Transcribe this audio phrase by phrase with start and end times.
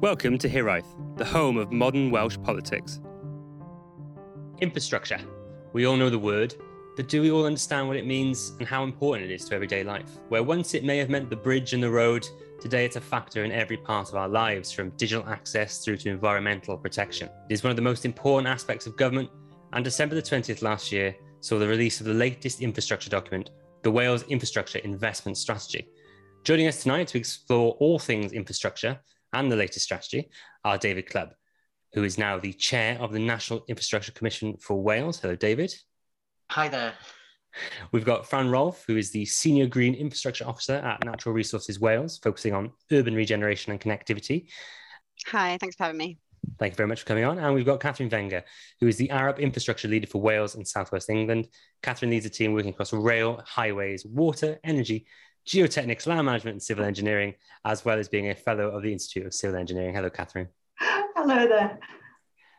[0.00, 0.86] Welcome to Hiraeth,
[1.16, 3.00] the home of modern Welsh politics.
[4.60, 5.18] Infrastructure.
[5.72, 6.54] We all know the word,
[6.94, 9.82] but do we all understand what it means and how important it is to everyday
[9.82, 10.08] life?
[10.28, 12.24] Where once it may have meant the bridge and the road,
[12.60, 16.10] today it's a factor in every part of our lives, from digital access through to
[16.10, 17.28] environmental protection.
[17.50, 19.28] It is one of the most important aspects of government,
[19.72, 23.50] and December the 20th last year saw the release of the latest infrastructure document,
[23.82, 25.88] the Wales Infrastructure Investment Strategy.
[26.44, 29.00] Joining us tonight to explore all things infrastructure
[29.38, 30.30] and the latest strategy
[30.64, 31.30] are David Clubb,
[31.92, 35.20] who is now the chair of the National Infrastructure Commission for Wales.
[35.20, 35.72] Hello, David.
[36.50, 36.94] Hi there.
[37.92, 42.18] We've got Fran Rolfe, who is the Senior Green Infrastructure Officer at Natural Resources Wales,
[42.18, 44.48] focusing on urban regeneration and connectivity.
[45.28, 46.18] Hi, thanks for having me.
[46.58, 47.38] Thank you very much for coming on.
[47.38, 48.44] And we've got Catherine Wenger,
[48.80, 51.48] who is the Arup Infrastructure Leader for Wales and Southwest England.
[51.82, 55.06] Catherine leads a team working across rail, highways, water, energy,
[55.48, 57.34] geotechnics, land management, and civil engineering,
[57.64, 59.94] as well as being a fellow of the Institute of Civil Engineering.
[59.94, 60.48] Hello, Catherine.
[60.78, 61.78] Hello there.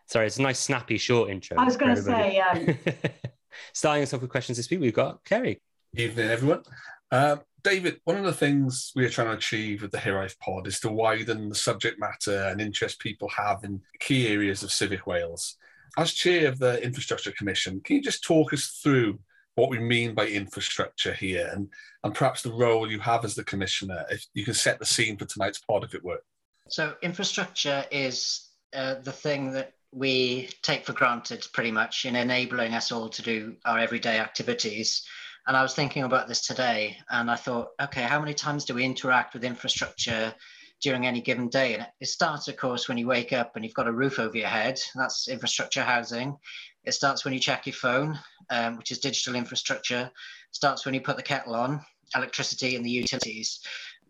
[0.07, 1.57] Sorry, it's a nice, snappy, short intro.
[1.57, 2.77] I was going to say, um...
[3.73, 5.61] starting us off with questions this week, we've got Kerry.
[5.95, 6.63] Evening, everyone.
[7.11, 10.65] Um, David, one of the things we are trying to achieve with the Hiraeth Pod
[10.65, 15.05] is to widen the subject matter and interest people have in key areas of civic
[15.05, 15.57] Wales.
[15.97, 19.19] As chair of the Infrastructure Commission, can you just talk us through
[19.55, 21.67] what we mean by infrastructure here and,
[22.03, 25.17] and perhaps the role you have as the commissioner, if you can set the scene
[25.17, 26.21] for tonight's pod, if it were.
[26.69, 32.73] So, infrastructure is uh, the thing that we take for granted pretty much in enabling
[32.73, 35.03] us all to do our everyday activities.
[35.47, 38.75] And I was thinking about this today and I thought, okay, how many times do
[38.75, 40.33] we interact with infrastructure
[40.81, 41.73] during any given day?
[41.73, 44.37] And it starts, of course, when you wake up and you've got a roof over
[44.37, 44.79] your head.
[44.93, 46.37] That's infrastructure housing.
[46.85, 48.17] It starts when you check your phone,
[48.49, 50.11] um, which is digital infrastructure.
[50.11, 51.81] It starts when you put the kettle on,
[52.15, 53.59] electricity and the utilities.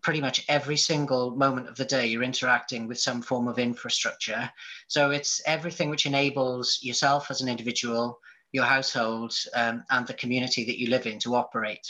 [0.02, 4.50] Pretty much every single moment of the day, you're interacting with some form of infrastructure.
[4.88, 8.20] So it's everything which enables yourself as an individual,
[8.54, 11.86] your household, um, and the community that you live in to operate.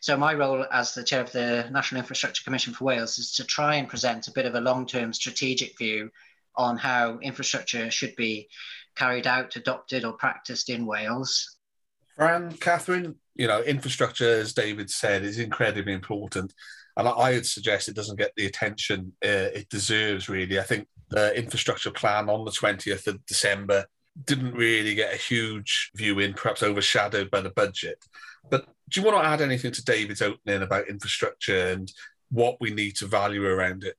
[0.00, 3.44] So my role as the chair of the National Infrastructure Commission for Wales is to
[3.44, 6.10] try and present a bit of a long-term strategic view
[6.56, 8.48] on how infrastructure should be
[8.96, 11.56] carried out, adopted, or practiced in Wales.
[12.16, 16.52] Fran, Catherine, you know, infrastructure, as David said, is incredibly important.
[16.96, 20.58] And I would suggest it doesn't get the attention uh, it deserves, really.
[20.58, 23.84] I think the infrastructure plan on the 20th of December
[24.24, 28.02] didn't really get a huge view in, perhaps overshadowed by the budget.
[28.50, 31.92] But do you want to add anything to David's opening about infrastructure and
[32.30, 33.96] what we need to value around it?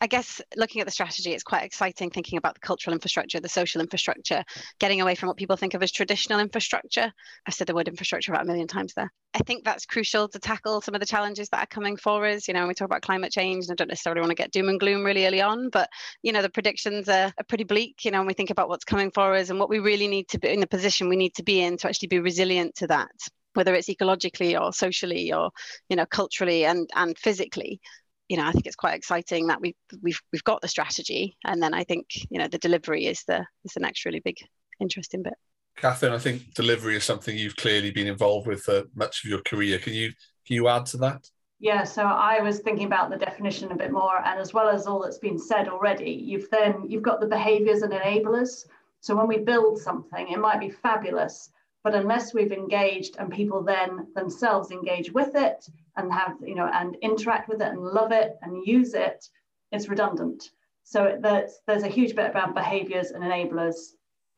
[0.00, 3.48] I guess looking at the strategy, it's quite exciting thinking about the cultural infrastructure, the
[3.48, 4.44] social infrastructure,
[4.78, 7.12] getting away from what people think of as traditional infrastructure.
[7.46, 9.12] I've said the word infrastructure about a million times there.
[9.34, 12.48] I think that's crucial to tackle some of the challenges that are coming for us.
[12.48, 14.52] You know, when we talk about climate change, and I don't necessarily want to get
[14.52, 15.88] doom and gloom really early on, but,
[16.22, 18.84] you know, the predictions are, are pretty bleak, you know, when we think about what's
[18.84, 21.34] coming for us and what we really need to be in the position we need
[21.34, 23.10] to be in to actually be resilient to that
[23.54, 25.50] whether it's ecologically or socially or
[25.88, 27.80] you know culturally and and physically
[28.28, 31.62] you know, I think it's quite exciting that we've we've we've got the strategy, and
[31.62, 34.36] then I think you know the delivery is the is the next really big
[34.80, 35.34] interesting bit.
[35.76, 39.40] Catherine, I think delivery is something you've clearly been involved with for much of your
[39.42, 39.78] career.
[39.78, 40.12] Can you
[40.46, 41.28] can you add to that?
[41.60, 44.86] Yeah, so I was thinking about the definition a bit more, and as well as
[44.86, 48.66] all that's been said already, you've then you've got the behaviours and enablers.
[49.00, 51.50] So when we build something, it might be fabulous,
[51.82, 55.66] but unless we've engaged and people then themselves engage with it
[55.98, 59.22] and have, you know, and interact with it and love it and use it,
[59.72, 60.50] it's redundant.
[60.84, 63.74] So there's, there's a huge bit around behaviors and enablers.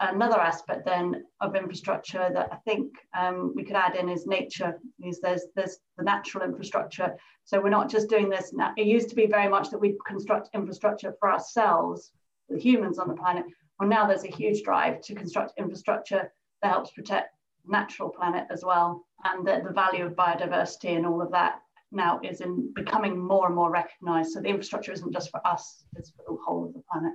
[0.01, 4.81] Another aspect then of infrastructure that I think um, we could add in is nature.
[5.05, 7.15] Is there's there's the natural infrastructure.
[7.45, 8.53] So we're not just doing this.
[8.79, 12.13] It used to be very much that we construct infrastructure for ourselves,
[12.49, 13.45] the humans on the planet.
[13.79, 16.33] Well, now there's a huge drive to construct infrastructure
[16.63, 21.23] that helps protect natural planet as well, and the, the value of biodiversity and all
[21.23, 21.61] of that
[21.93, 24.33] now is in becoming more and more recognized.
[24.33, 27.13] So the infrastructure isn't just for us, it's for the whole of the planet.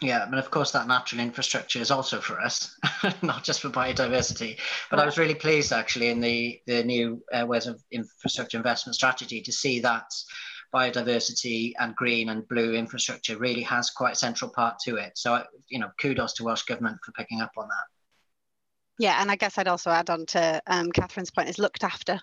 [0.00, 2.76] Yeah, but of course that natural infrastructure is also for us,
[3.22, 4.58] not just for biodiversity.
[4.90, 8.96] But I was really pleased actually in the, the new uh, Wales of Infrastructure Investment
[8.96, 10.04] Strategy to see that
[10.74, 15.12] biodiversity and green and blue infrastructure really has quite a central part to it.
[15.16, 17.93] So, you know, kudos to Welsh Government for picking up on that.
[18.98, 22.20] Yeah, and I guess I'd also add on to um, Catherine's point is looked after.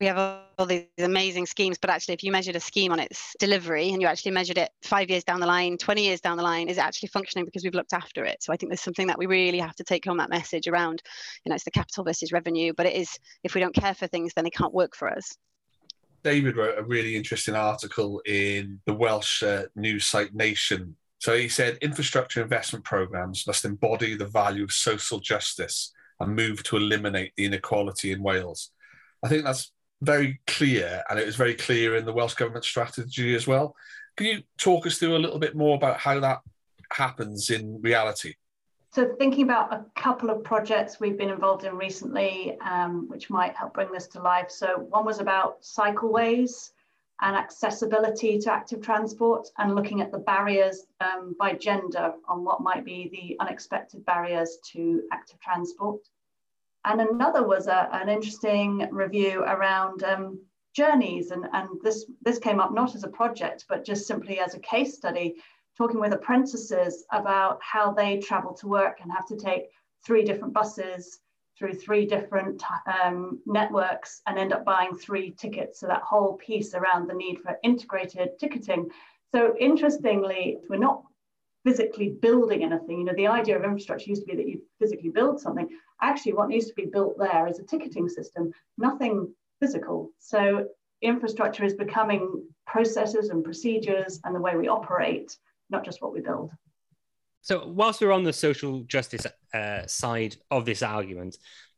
[0.00, 3.34] We have all these amazing schemes, but actually, if you measured a scheme on its
[3.40, 6.42] delivery and you actually measured it five years down the line, 20 years down the
[6.44, 8.40] line, is it actually functioning because we've looked after it?
[8.40, 11.02] So I think there's something that we really have to take home that message around,
[11.44, 14.06] you know, it's the capital versus revenue, but it is, if we don't care for
[14.06, 15.36] things, then it can't work for us.
[16.22, 20.94] David wrote a really interesting article in the Welsh uh, news site Nation.
[21.18, 26.62] So he said infrastructure investment programs must embody the value of social justice and move
[26.64, 28.70] to eliminate the inequality in Wales.
[29.22, 29.72] I think that's
[30.02, 33.74] very clear, and it was very clear in the Welsh Government strategy as well.
[34.16, 36.40] Can you talk us through a little bit more about how that
[36.92, 38.34] happens in reality?
[38.92, 43.54] So, thinking about a couple of projects we've been involved in recently, um, which might
[43.54, 44.50] help bring this to life.
[44.50, 46.70] So, one was about cycleways
[47.20, 52.62] and accessibility to active transport, and looking at the barriers um, by gender on what
[52.62, 56.00] might be the unexpected barriers to active transport.
[56.84, 60.40] And another was a, an interesting review around um,
[60.74, 64.54] journeys, and, and this, this came up not as a project, but just simply as
[64.54, 65.34] a case study
[65.76, 69.70] talking with apprentices about how they travel to work and have to take
[70.04, 71.20] three different buses
[71.58, 75.80] through three different um, networks and end up buying three tickets.
[75.80, 78.90] So that whole piece around the need for integrated ticketing.
[79.34, 81.02] So interestingly, we're not
[81.64, 82.98] physically building anything.
[82.98, 85.68] You know, the idea of infrastructure used to be that you physically build something.
[86.00, 90.10] Actually, what needs to be built there is a ticketing system, nothing physical.
[90.18, 90.68] So
[91.02, 95.36] infrastructure is becoming processes and procedures and the way we operate
[95.70, 96.50] not just what we build.
[97.42, 101.36] So, whilst we're on the social justice uh, side of this argument,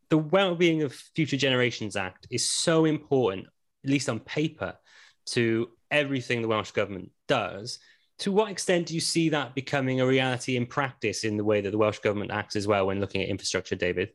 [0.09, 3.47] the Well-being of Future Generations Act is so important,
[3.85, 4.77] at least on paper,
[5.27, 7.79] to everything the Welsh government does.
[8.19, 11.61] To what extent do you see that becoming a reality in practice in the way
[11.61, 14.11] that the Welsh government acts as well when looking at infrastructure, David?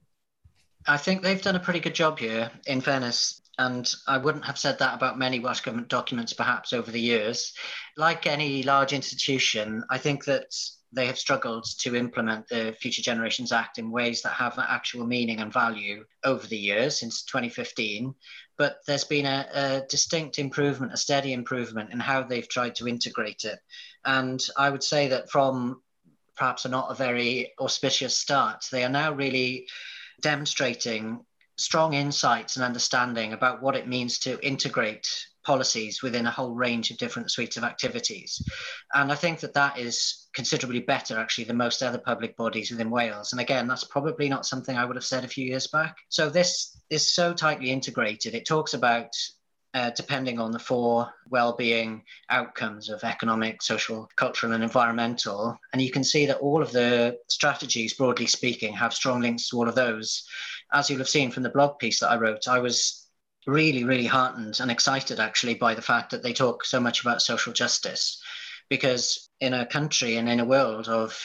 [0.87, 3.41] I think they've done a pretty good job here, in fairness.
[3.57, 7.53] And I wouldn't have said that about many Welsh Government documents, perhaps over the years.
[7.95, 10.53] Like any large institution, I think that
[10.95, 15.41] they have struggled to implement the Future Generations Act in ways that have actual meaning
[15.41, 18.15] and value over the years since 2015.
[18.57, 22.87] But there's been a, a, distinct improvement, a steady improvement in how they've tried to
[22.87, 23.59] integrate it.
[24.05, 25.81] And I would say that from
[26.37, 29.67] perhaps a not a very auspicious start, they are now really
[30.21, 31.25] demonstrating
[31.57, 35.07] strong insights and understanding about what it means to integrate
[35.45, 38.41] policies within a whole range of different suites of activities.
[38.93, 42.89] And I think that that is considerably better actually than most other public bodies within
[42.89, 43.31] Wales.
[43.31, 45.95] And again, that's probably not something I would have said a few years back.
[46.09, 48.35] So this is so tightly integrated.
[48.35, 49.09] It talks about
[49.75, 55.57] uh, depending on the four well-being outcomes of economic, social, cultural, and environmental.
[55.73, 59.57] And you can see that all of the strategies, broadly speaking, have strong links to
[59.57, 60.25] all of those.
[60.71, 63.04] As you'll have seen from the blog piece that I wrote, I was
[63.47, 67.21] really, really heartened and excited actually by the fact that they talk so much about
[67.21, 68.21] social justice.
[68.67, 71.23] Because in a country and in a world of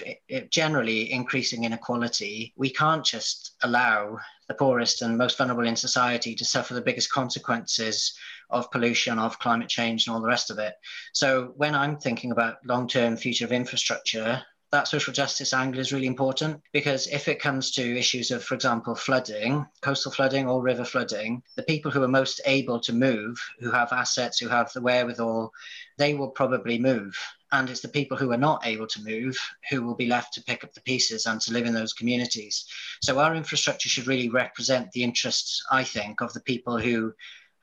[0.51, 6.45] generally increasing inequality, we can't just allow the poorest and most vulnerable in society to
[6.45, 8.13] suffer the biggest consequences
[8.51, 10.75] of pollution, of climate change, and all the rest of it.
[11.15, 16.07] So when I'm thinking about long-term future of infrastructure, that social justice angle is really
[16.07, 20.85] important because if it comes to issues of, for example, flooding, coastal flooding or river
[20.85, 24.81] flooding, the people who are most able to move, who have assets, who have the
[24.81, 25.53] wherewithal,
[25.99, 27.17] they will probably move.
[27.53, 29.37] And it's the people who are not able to move
[29.71, 32.65] who will be left to pick up the pieces and to live in those communities.
[33.03, 37.13] So our infrastructure should really represent the interests, I think, of the people who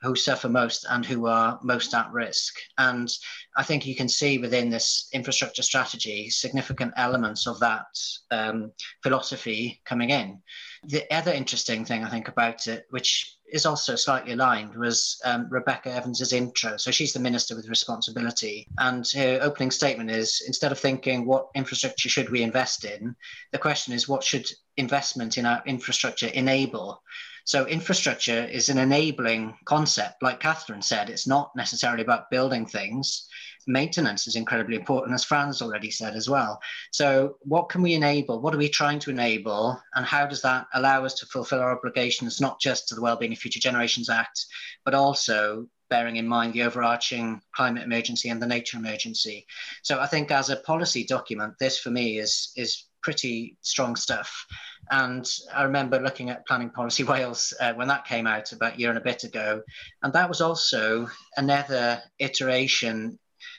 [0.02, 2.54] who suffer most and who are most at risk.
[2.76, 3.10] And
[3.56, 7.86] I think you can see within this infrastructure strategy significant elements of that
[8.30, 10.40] um, philosophy coming in.
[10.84, 15.48] The other interesting thing I think about it, which is also slightly aligned, was um,
[15.50, 16.76] Rebecca Evans's intro.
[16.76, 21.48] So she's the minister with responsibility, and her opening statement is: instead of thinking what
[21.56, 23.16] infrastructure should we invest in,
[23.50, 27.02] the question is what should investment in our infrastructure enable.
[27.48, 30.22] So infrastructure is an enabling concept.
[30.22, 33.26] Like Catherine said, it's not necessarily about building things.
[33.66, 36.60] Maintenance is incredibly important, as Fran's already said as well.
[36.92, 38.42] So what can we enable?
[38.42, 39.80] What are we trying to enable?
[39.94, 43.32] And how does that allow us to fulfill our obligations, not just to the Wellbeing
[43.32, 44.44] of Future Generations Act,
[44.84, 49.46] but also bearing in mind the overarching climate emergency and the nature emergency.
[49.82, 54.44] So I think as a policy document, this for me is is pretty strong stuff.
[54.90, 58.78] And I remember looking at Planning Policy Wales uh, when that came out about a
[58.78, 59.62] year and a bit ago.
[60.02, 63.18] And that was also another iteration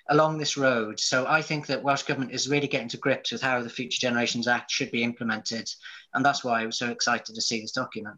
[0.09, 0.99] along this road.
[0.99, 3.99] So I think that Welsh Government is really getting to grips with how the Future
[3.99, 5.69] Generations Act should be implemented.
[6.13, 8.17] And that's why I was so excited to see this document.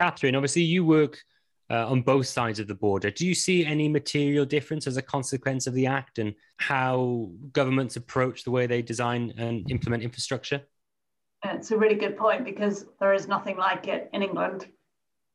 [0.00, 1.18] Catherine, obviously you work
[1.70, 3.10] uh, on both sides of the border.
[3.10, 7.96] Do you see any material difference as a consequence of the Act and how governments
[7.96, 10.62] approach the way they design and implement infrastructure?
[11.44, 14.66] Uh, it's a really good point because there is nothing like it in England.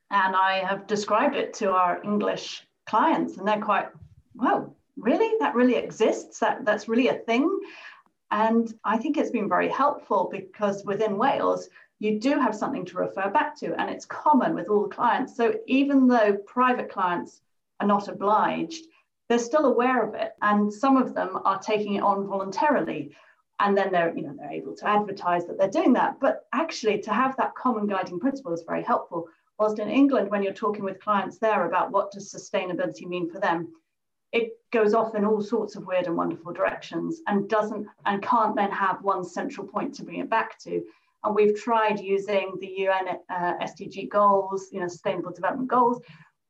[0.09, 3.89] And I have described it to our English clients and they're quite,
[4.33, 5.33] whoa, really?
[5.39, 6.39] That really exists?
[6.39, 7.59] That, that's really a thing?
[8.31, 12.97] And I think it's been very helpful because within Wales, you do have something to
[12.97, 15.35] refer back to, and it's common with all the clients.
[15.35, 17.41] So even though private clients
[17.79, 18.85] are not obliged,
[19.27, 23.15] they're still aware of it, and some of them are taking it on voluntarily,
[23.59, 26.19] and then they're you know they're able to advertise that they're doing that.
[26.19, 29.27] But actually, to have that common guiding principle is very helpful.
[29.59, 33.39] Whilst in England, when you're talking with clients there about what does sustainability mean for
[33.39, 33.73] them,
[34.31, 38.55] it goes off in all sorts of weird and wonderful directions and doesn't and can't
[38.55, 40.83] then have one central point to bring it back to.
[41.23, 46.01] And we've tried using the UN uh, SDG goals, you know, Sustainable Development Goals.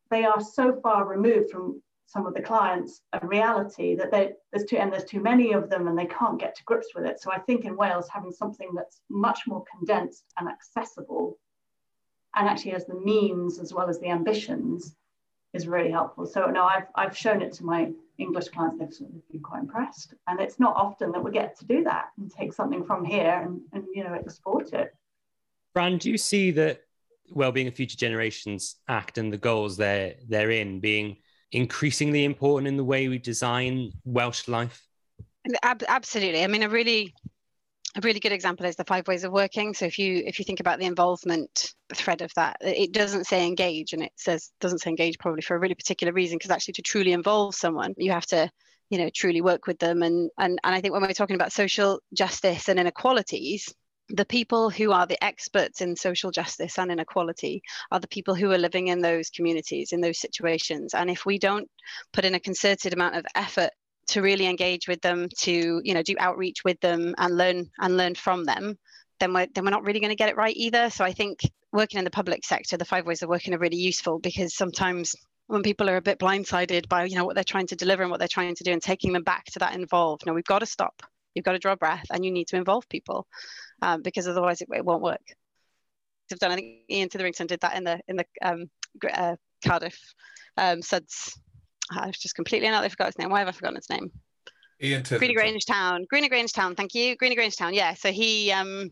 [0.09, 4.65] They are so far removed from some of the clients a reality that they, there's
[4.65, 7.21] too and there's too many of them and they can't get to grips with it.
[7.21, 11.37] So I think in Wales having something that's much more condensed and accessible
[12.35, 14.95] and actually has the means as well as the ambitions
[15.53, 16.25] is really helpful.
[16.25, 19.61] So no, I've, I've shown it to my English clients, they've sort of been quite
[19.61, 20.13] impressed.
[20.27, 23.43] And it's not often that we get to do that and take something from here
[23.45, 24.95] and, and you know, export it.
[25.73, 26.81] Fran, do you see that
[27.31, 31.17] Wellbeing of Future Generations Act and the goals there therein being
[31.51, 34.83] increasingly important in the way we design Welsh life?
[35.63, 36.43] Absolutely.
[36.43, 37.13] I mean, a really
[37.95, 40.45] a really good example is the five ways of working so if you if you
[40.45, 44.79] think about the involvement thread of that it doesn't say engage and it says doesn't
[44.79, 48.11] say engage probably for a really particular reason because actually to truly involve someone you
[48.11, 48.49] have to
[48.89, 51.51] you know truly work with them and and, and i think when we're talking about
[51.51, 53.73] social justice and inequalities
[54.09, 57.61] the people who are the experts in social justice and inequality
[57.91, 60.93] are the people who are living in those communities in those situations.
[60.93, 61.69] And if we don't
[62.13, 63.71] put in a concerted amount of effort
[64.07, 67.97] to really engage with them to you know do outreach with them and learn and
[67.97, 68.77] learn from them
[69.19, 70.89] then we're then we're not really going to get it right either.
[70.89, 71.39] So i think
[71.73, 75.15] working in the public sector the five ways of working are really useful because sometimes
[75.47, 78.11] when people are a bit blindsided by you know what they're trying to deliver and
[78.11, 80.59] what they're trying to do and taking them back to that involved no we've got
[80.59, 81.03] to stop.
[81.35, 83.27] You've got to draw breath and you need to involve people
[83.81, 85.21] um, because otherwise it, it, won't work
[86.31, 88.69] i've done i think ian titherington did that in the in the um,
[89.13, 90.13] uh, cardiff
[90.57, 91.39] um, suds
[91.91, 93.29] I've just completely and utterly forgot his name.
[93.29, 94.11] Why have I forgotten his name?
[94.81, 96.07] Ian Greener Grangetown.
[96.07, 96.75] Greenock Grange Town.
[96.75, 97.15] Thank you.
[97.15, 97.73] Greener Grangetown.
[97.73, 97.93] Yeah.
[97.93, 98.89] So he, um,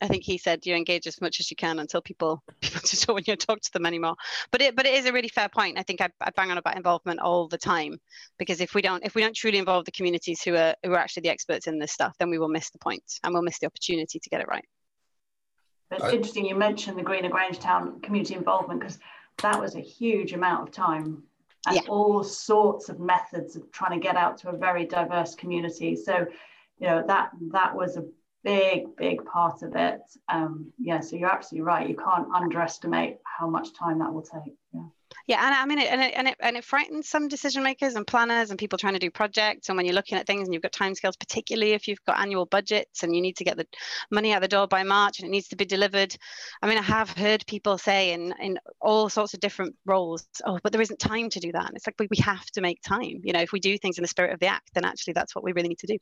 [0.00, 3.06] I think he said you engage as much as you can until people people just
[3.06, 4.14] don't want you to talk to them anymore.
[4.50, 5.78] But it but it is a really fair point.
[5.78, 7.98] I think I, I bang on about involvement all the time
[8.38, 10.98] because if we don't if we don't truly involve the communities who are who are
[10.98, 13.58] actually the experts in this stuff, then we will miss the point and we'll miss
[13.58, 14.64] the opportunity to get it right.
[15.90, 18.98] It's I, interesting you mentioned the Greener Grangetown community involvement because
[19.38, 21.22] that was a huge amount of time
[21.66, 21.82] and yeah.
[21.88, 25.96] all sorts of methods of trying to get out to a very diverse community.
[25.96, 26.26] So,
[26.78, 28.04] you know, that that was a
[28.44, 30.00] big, big part of it.
[30.28, 31.88] Um, yeah, so you're absolutely right.
[31.88, 34.54] You can't underestimate how much time that will take.
[34.72, 34.82] Yeah.
[35.26, 37.94] Yeah, and I mean, it, and it, and it and it frightens some decision makers
[37.94, 39.68] and planners and people trying to do projects.
[39.68, 42.46] And when you're looking at things and you've got timescales, particularly if you've got annual
[42.46, 43.66] budgets and you need to get the
[44.10, 46.14] money out the door by March and it needs to be delivered.
[46.62, 50.58] I mean, I have heard people say in in all sorts of different roles, oh,
[50.62, 51.66] but there isn't time to do that.
[51.66, 53.20] And it's like we, we have to make time.
[53.22, 55.34] You know, if we do things in the spirit of the act, then actually that's
[55.34, 55.98] what we really need to do.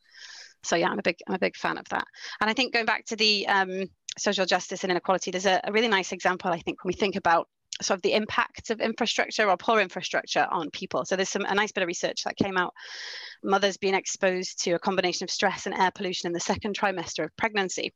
[0.66, 2.04] So yeah, I'm a big I'm a big fan of that.
[2.40, 3.84] And I think going back to the um,
[4.18, 7.16] social justice and inequality, there's a, a really nice example I think when we think
[7.16, 7.48] about
[7.82, 11.04] sort of the impact of infrastructure or poor infrastructure on people.
[11.04, 12.72] So there's some a nice bit of research that came out.
[13.44, 17.24] Mothers being exposed to a combination of stress and air pollution in the second trimester
[17.24, 17.92] of pregnancy.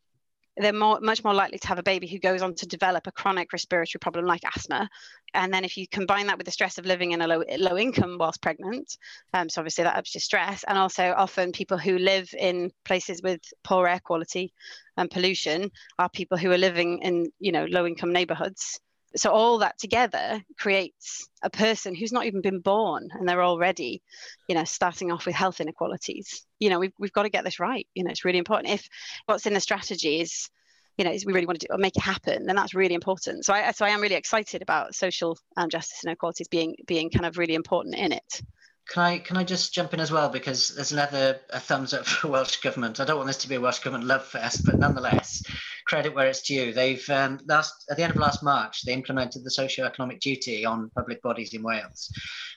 [0.56, 3.12] They're more, much more likely to have a baby who goes on to develop a
[3.12, 4.88] chronic respiratory problem like asthma.
[5.32, 7.78] And then if you combine that with the stress of living in a low, low
[7.78, 8.96] income whilst pregnant,
[9.32, 10.64] um, so obviously that ups your stress.
[10.66, 14.52] And also often people who live in places with poor air quality
[14.96, 18.80] and pollution are people who are living in, you know, low income neighborhoods
[19.16, 24.02] so all that together creates a person who's not even been born and they're already
[24.48, 26.46] you know starting off with health inequalities.
[26.58, 27.86] You know we've, we've got to get this right.
[27.94, 28.72] You know it's really important.
[28.72, 28.88] If
[29.26, 30.48] what's in the strategy is
[30.96, 33.44] you know is we really want to do, make it happen then that's really important.
[33.44, 37.26] So i so i am really excited about social um, justice inequalities being being kind
[37.26, 38.42] of really important in it.
[38.90, 40.28] Can I can I just jump in as well?
[40.28, 42.98] Because there's another thumbs up for Welsh government.
[42.98, 45.44] I don't want this to be a Welsh government love fest, but nonetheless,
[45.90, 46.72] credit where it's due.
[46.72, 50.90] They've um, last at the end of last March they implemented the socio-economic duty on
[50.96, 52.08] public bodies in Wales,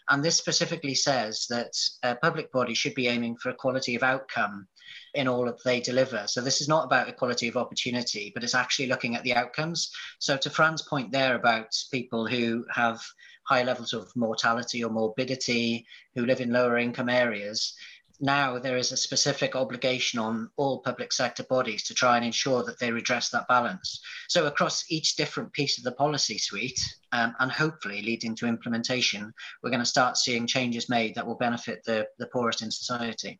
[0.09, 1.73] and this specifically says that
[2.03, 4.67] uh, public bodies should be aiming for equality of outcome
[5.15, 6.21] in all that they deliver.
[6.27, 9.91] So this is not about equality of opportunity, but it's actually looking at the outcomes.
[10.19, 13.01] So to Fran's point there about people who have
[13.47, 15.85] high levels of mortality or morbidity,
[16.15, 17.73] who live in lower income areas,
[18.20, 22.63] now there is a specific obligation on all public sector bodies to try and ensure
[22.63, 24.01] that they redress that balance.
[24.29, 26.79] So across each different piece of the policy suite,
[27.12, 31.36] um, and hopefully leading to implementation, we're going to start seeing changes made that will
[31.36, 33.39] benefit the, the poorest in society.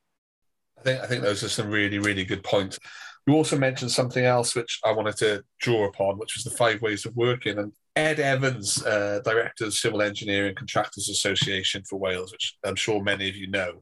[0.78, 2.80] I think I think those are some really really good points.
[3.26, 6.82] You also mentioned something else which I wanted to draw upon, which was the five
[6.82, 7.58] ways of working.
[7.58, 13.02] And Ed Evans, uh, director of Civil Engineering Contractors Association for Wales, which I'm sure
[13.02, 13.82] many of you know,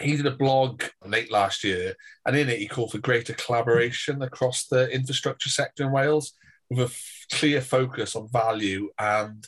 [0.00, 1.94] he did a blog late last year,
[2.26, 6.32] and in it he called for greater collaboration across the infrastructure sector in Wales,
[6.70, 9.46] with a f- clear focus on value and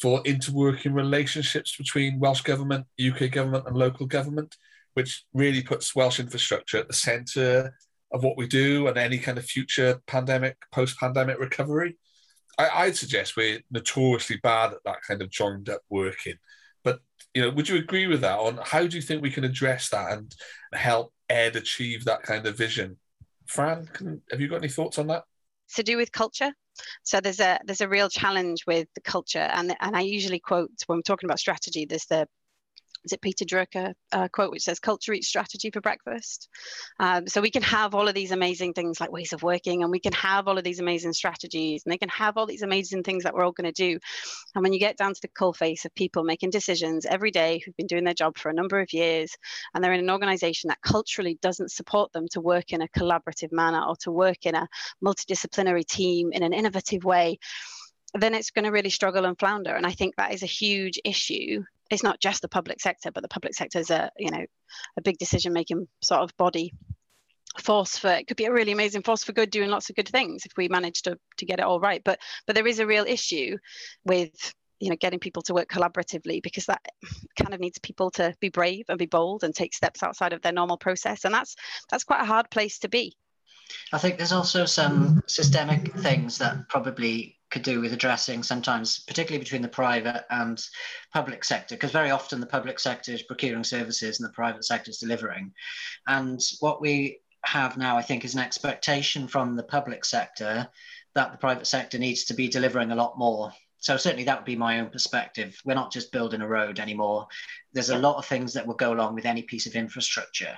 [0.00, 4.56] for interworking relationships between Welsh government, UK government, and local government,
[4.94, 7.74] which really puts Welsh infrastructure at the centre
[8.12, 11.96] of what we do and any kind of future pandemic, post-pandemic recovery.
[12.58, 16.34] I, would suggest we're notoriously bad at that kind of joined up working.
[17.34, 18.38] You know, would you agree with that?
[18.38, 20.34] On how do you think we can address that and
[20.72, 22.96] help Ed achieve that kind of vision?
[23.46, 25.24] Fran, can, have you got any thoughts on that?
[25.74, 26.52] to do with culture.
[27.02, 30.70] So there's a there's a real challenge with the culture, and and I usually quote
[30.86, 31.86] when we're talking about strategy.
[31.86, 32.28] There's the
[33.08, 36.48] is it Peter Drucker uh, quote which says culture eats strategy for breakfast.
[37.00, 39.90] Um, so we can have all of these amazing things like ways of working, and
[39.90, 43.02] we can have all of these amazing strategies, and they can have all these amazing
[43.02, 43.98] things that we're all going to do.
[44.54, 47.62] And when you get down to the coal face of people making decisions every day
[47.64, 49.34] who've been doing their job for a number of years,
[49.72, 53.52] and they're in an organization that culturally doesn't support them to work in a collaborative
[53.52, 54.68] manner or to work in a
[55.02, 57.38] multidisciplinary team in an innovative way
[58.14, 59.74] then it's going to really struggle and flounder.
[59.74, 63.22] And I think that is a huge issue it's not just the public sector, but
[63.22, 64.44] the public sector is a you know
[64.96, 66.72] a big decision making sort of body
[67.60, 70.08] force for it could be a really amazing force for good doing lots of good
[70.08, 72.02] things if we manage to to get it all right.
[72.04, 73.56] But but there is a real issue
[74.04, 76.82] with you know getting people to work collaboratively because that
[77.36, 80.42] kind of needs people to be brave and be bold and take steps outside of
[80.42, 81.24] their normal process.
[81.24, 81.56] And that's
[81.90, 83.16] that's quite a hard place to be.
[83.92, 89.42] I think there's also some systemic things that probably could do with addressing sometimes, particularly
[89.42, 90.62] between the private and
[91.12, 94.90] public sector, because very often the public sector is procuring services and the private sector
[94.90, 95.52] is delivering.
[96.06, 100.68] And what we have now, I think, is an expectation from the public sector
[101.14, 103.52] that the private sector needs to be delivering a lot more.
[103.78, 105.56] So certainly that would be my own perspective.
[105.64, 107.28] We're not just building a road anymore.
[107.72, 110.56] There's a lot of things that will go along with any piece of infrastructure.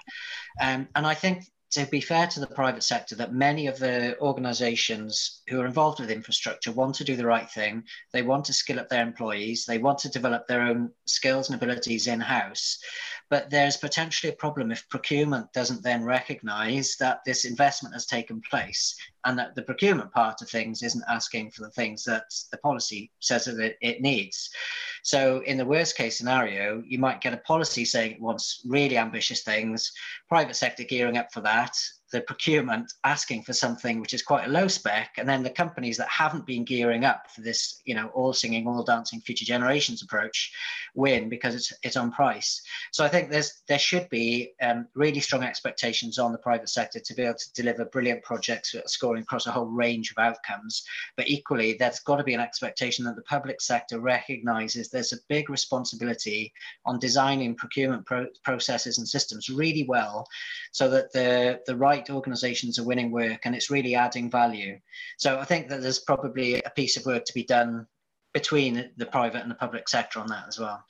[0.60, 4.18] Um, and I think to be fair to the private sector, that many of the
[4.20, 7.84] organizations who are involved with infrastructure want to do the right thing.
[8.12, 9.66] They want to skill up their employees.
[9.66, 12.78] They want to develop their own skills and abilities in house.
[13.28, 18.42] But there's potentially a problem if procurement doesn't then recognize that this investment has taken
[18.50, 22.58] place and that the procurement part of things isn't asking for the things that the
[22.58, 24.50] policy says that it, it needs.
[25.02, 28.96] So, in the worst case scenario, you might get a policy saying it wants really
[28.96, 29.92] ambitious things,
[30.28, 31.76] private sector gearing up for that,
[32.12, 35.96] the procurement asking for something which is quite a low spec, and then the companies
[35.96, 40.02] that haven't been gearing up for this, you know, all singing, all dancing, future generations
[40.02, 40.52] approach,
[40.94, 42.62] win because it's it's on price.
[42.92, 47.00] So I think there's there should be um, really strong expectations on the private sector
[47.00, 50.84] to be able to deliver brilliant projects scoring across a whole range of outcomes.
[51.16, 55.18] But equally, there's got to be an expectation that the public sector recognises there's a
[55.28, 56.52] big responsibility
[56.84, 60.26] on designing procurement pro- processes and systems really well,
[60.72, 64.78] so that the the right organizations are winning work and it's really adding value.
[65.18, 67.86] So I think that there's probably a piece of work to be done
[68.32, 70.84] between the private and the public sector on that as well.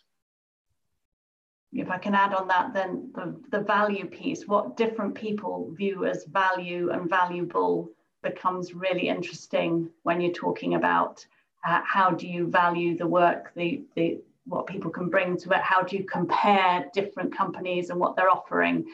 [1.72, 6.04] If I can add on that, then the, the value piece, what different people view
[6.04, 7.90] as value and valuable
[8.22, 11.24] becomes really interesting when you're talking about
[11.66, 15.60] uh, how do you value the work, the, the, what people can bring to it,
[15.60, 18.84] how do you compare different companies and what they're offering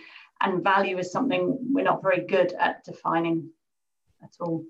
[0.40, 3.50] and value is something we're not very good at defining
[4.22, 4.64] at all.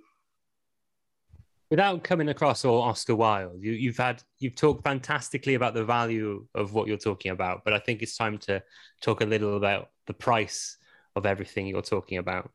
[1.71, 6.47] Without coming across all oscar wilde you, you've had you've talked fantastically about the value
[6.55, 8.63] of what you're talking about but i think it's time to
[9.03, 10.77] talk a little about the price
[11.17, 12.51] of everything you're talking about.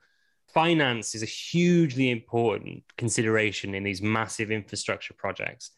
[0.53, 5.71] Finance is a hugely important consideration in these massive infrastructure projects.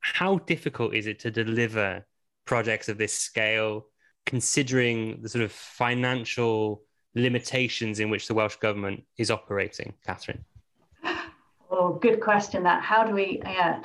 [0.00, 2.06] How difficult is it to deliver
[2.44, 3.86] projects of this scale
[4.26, 6.82] considering the sort of financial
[7.14, 10.44] limitations in which the Welsh government is operating, Catherine?
[11.70, 12.62] Oh, good question.
[12.62, 13.40] That how do we?
[13.44, 13.82] Yeah,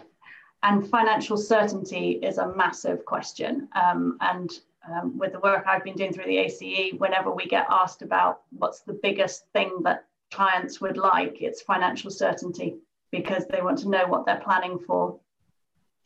[0.63, 3.67] and financial certainty is a massive question.
[3.73, 4.51] Um, and
[4.89, 8.41] um, with the work I've been doing through the ACE, whenever we get asked about
[8.51, 12.75] what's the biggest thing that clients would like, it's financial certainty
[13.11, 15.19] because they want to know what they're planning for.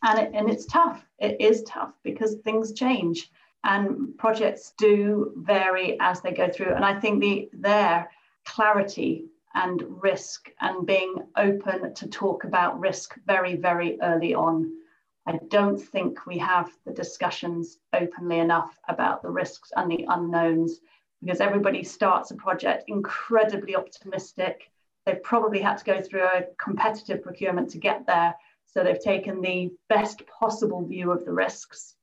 [0.03, 1.05] And, it, and it's tough.
[1.19, 3.29] It is tough because things change
[3.65, 6.73] and projects do vary as they go through.
[6.73, 8.09] And I think the their
[8.45, 9.25] clarity
[9.55, 14.71] and risk and being open to talk about risk very, very early on.
[15.25, 20.79] I don't think we have the discussions openly enough about the risks and the unknowns
[21.23, 24.69] because everybody starts a project incredibly optimistic.
[25.05, 28.35] They've probably had to go through a competitive procurement to get there.
[28.67, 31.95] So they've taken the best possible view of the risks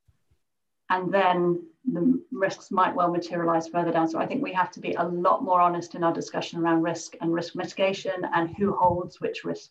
[0.92, 4.06] and then the risks might well materialize further down.
[4.08, 6.82] So I think we have to be a lot more honest in our discussion around
[6.82, 9.70] risk and risk mitigation and who holds which risk.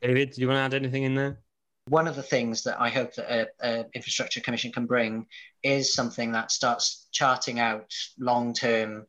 [0.00, 1.40] David, do you want to add anything in there?
[1.88, 5.26] One of the things that I hope that an infrastructure commission can bring
[5.62, 9.06] is something that starts charting out long-term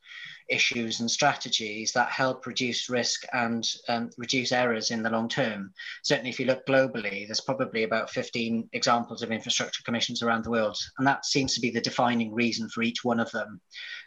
[0.50, 5.74] issues and strategies that help reduce risk and um, reduce errors in the long term.
[6.04, 10.52] Certainly, if you look globally, there's probably about 15 examples of infrastructure commissions around the
[10.52, 13.60] world, and that seems to be the defining reason for each one of them.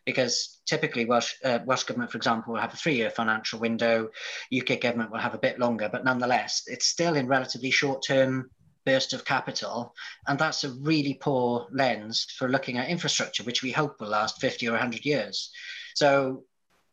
[0.06, 4.08] Because typically, Welsh, uh, Welsh Government, for example, will have a three year financial window,
[4.56, 8.50] UK Government will have a bit longer, but nonetheless, it's still in relatively short term
[8.88, 9.94] burst of capital.
[10.26, 14.40] And that's a really poor lens for looking at infrastructure, which we hope will last
[14.40, 15.50] 50 or 100 years.
[15.98, 16.44] So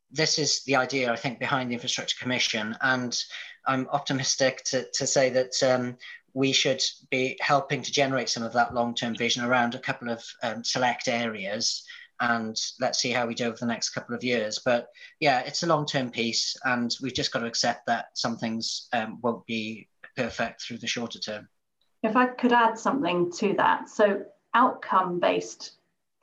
[0.09, 2.75] this is the idea, I think, behind the Infrastructure Commission.
[2.81, 3.15] And
[3.67, 5.97] I'm optimistic to, to say that um,
[6.33, 10.23] we should be helping to generate some of that long-term vision around a couple of
[10.41, 11.85] um, select areas.
[12.19, 14.59] And let's see how we do over the next couple of years.
[14.65, 14.87] But
[15.19, 19.19] yeah, it's a long-term piece, and we've just got to accept that some things um,
[19.21, 19.87] won't be
[20.17, 21.47] perfect through the shorter term.
[22.01, 24.23] If I could add something to that, so
[24.55, 25.73] outcome-based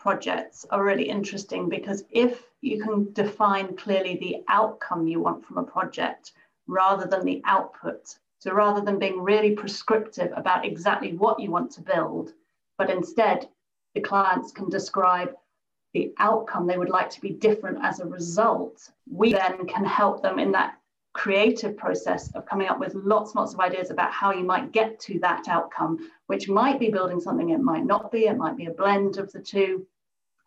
[0.00, 5.58] projects are really interesting because if you can define clearly the outcome you want from
[5.58, 6.32] a project
[6.66, 8.16] rather than the output.
[8.38, 12.32] So rather than being really prescriptive about exactly what you want to build,
[12.78, 13.48] but instead
[13.94, 15.34] the clients can describe
[15.92, 20.22] the outcome they would like to be different as a result, we then can help
[20.22, 20.78] them in that
[21.12, 24.72] creative process of coming up with lots and lots of ideas about how you might
[24.72, 25.98] get to that outcome,
[26.28, 29.30] which might be building something, it might not be, it might be a blend of
[29.32, 29.86] the two.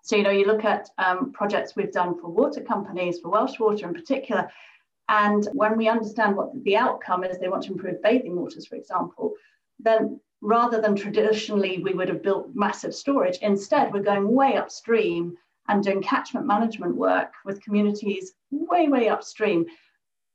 [0.06, 3.58] So, you know, you look at um, projects we've done for water companies, for Welsh
[3.60, 4.52] Water in particular,
[5.10, 8.76] and when we understand what the outcome is, they want to improve bathing waters, for
[8.76, 9.34] example,
[9.80, 15.36] then rather than traditionally we would have built massive storage, instead we're going way upstream
[15.70, 19.66] and doing catchment management work with communities way, way upstream,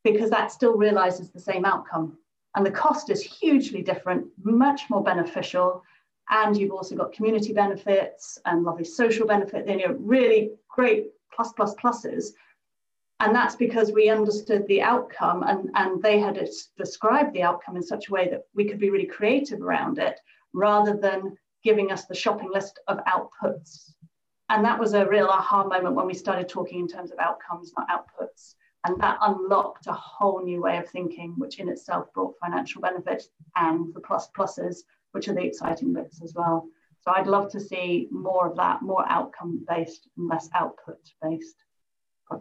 [0.02, 2.18] because that still realizes the same outcome.
[2.56, 5.84] And the cost is hugely different, much more beneficial,
[6.30, 11.52] and you've also got community benefits and lovely social benefit, then you're really great plus
[11.52, 12.28] plus pluses.
[13.18, 16.40] And that's because we understood the outcome and, and they had
[16.78, 20.18] described the outcome in such a way that we could be really creative around it
[20.54, 23.92] rather than giving us the shopping list of outputs.
[24.48, 27.72] And that was a real aha moment when we started talking in terms of outcomes,
[27.76, 28.54] not outputs.
[28.86, 33.24] And that unlocked a whole new way of thinking, which in itself brought financial benefit
[33.56, 34.78] and the plus pluses
[35.12, 36.68] which are the exciting bits as well.
[37.02, 41.56] So I'd love to see more of that, more outcome based and less output based.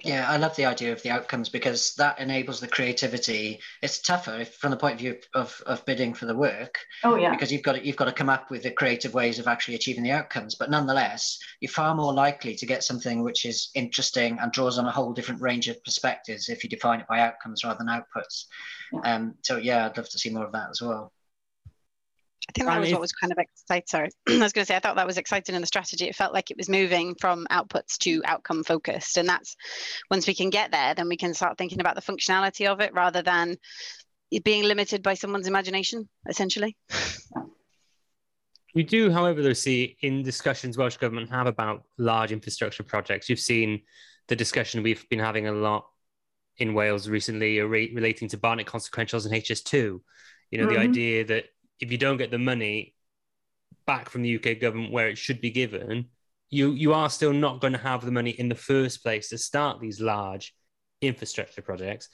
[0.03, 3.59] Yeah, I love the idea of the outcomes because that enables the creativity.
[3.81, 6.77] It's tougher from the point of view of, of bidding for the work.
[7.03, 7.31] Oh yeah.
[7.31, 9.75] Because you've got to, you've got to come up with the creative ways of actually
[9.75, 10.55] achieving the outcomes.
[10.55, 14.85] But nonetheless, you're far more likely to get something which is interesting and draws on
[14.85, 18.45] a whole different range of perspectives if you define it by outcomes rather than outputs.
[18.93, 19.15] Yeah.
[19.15, 21.11] Um, so yeah, I'd love to see more of that as well.
[22.49, 23.83] I think that was what was kind of exciting.
[23.85, 26.05] Sorry, I was going to say I thought that was exciting in the strategy.
[26.05, 29.55] It felt like it was moving from outputs to outcome focused, and that's
[30.09, 32.91] once we can get there, then we can start thinking about the functionality of it
[32.95, 33.55] rather than
[34.31, 36.75] it being limited by someone's imagination, essentially.
[38.73, 43.29] We do, however, though, see in discussions Welsh Government have about large infrastructure projects.
[43.29, 43.81] You've seen
[44.27, 45.85] the discussion we've been having a lot
[46.57, 49.99] in Wales recently relating to Barnett consequentials and HS2.
[50.51, 50.73] You know, mm-hmm.
[50.73, 51.45] the idea that
[51.79, 52.95] if you don't get the money
[53.85, 56.05] back from the UK government where it should be given,
[56.49, 59.37] you you are still not going to have the money in the first place to
[59.37, 60.53] start these large
[61.01, 62.09] infrastructure projects.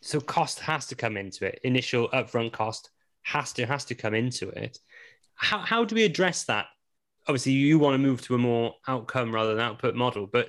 [0.00, 1.60] So cost has to come into it.
[1.64, 2.90] Initial upfront cost
[3.22, 4.78] has to has to come into it.
[5.34, 6.66] How how do we address that?
[7.26, 10.48] Obviously, you want to move to a more outcome rather than output model, but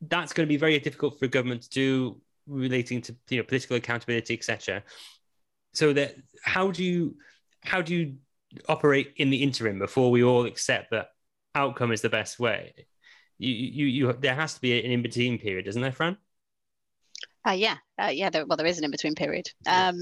[0.00, 3.76] that's going to be very difficult for government to do relating to you know political
[3.76, 4.82] accountability, etc
[5.76, 7.16] so that how do you
[7.60, 8.16] how do you
[8.68, 11.08] operate in the interim before we all accept that
[11.54, 12.74] outcome is the best way?
[13.38, 16.16] You you you there has to be an in between period, isn't there, Fran?
[17.46, 18.30] Uh, yeah, uh, yeah.
[18.30, 19.96] There, well, there is an in between period, um,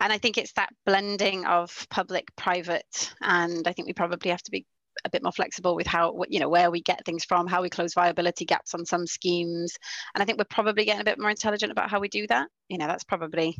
[0.00, 4.42] and I think it's that blending of public, private, and I think we probably have
[4.42, 4.64] to be
[5.04, 7.70] a bit more flexible with how you know where we get things from how we
[7.70, 9.76] close viability gaps on some schemes
[10.12, 12.48] and i think we're probably getting a bit more intelligent about how we do that
[12.68, 13.56] you know that's probably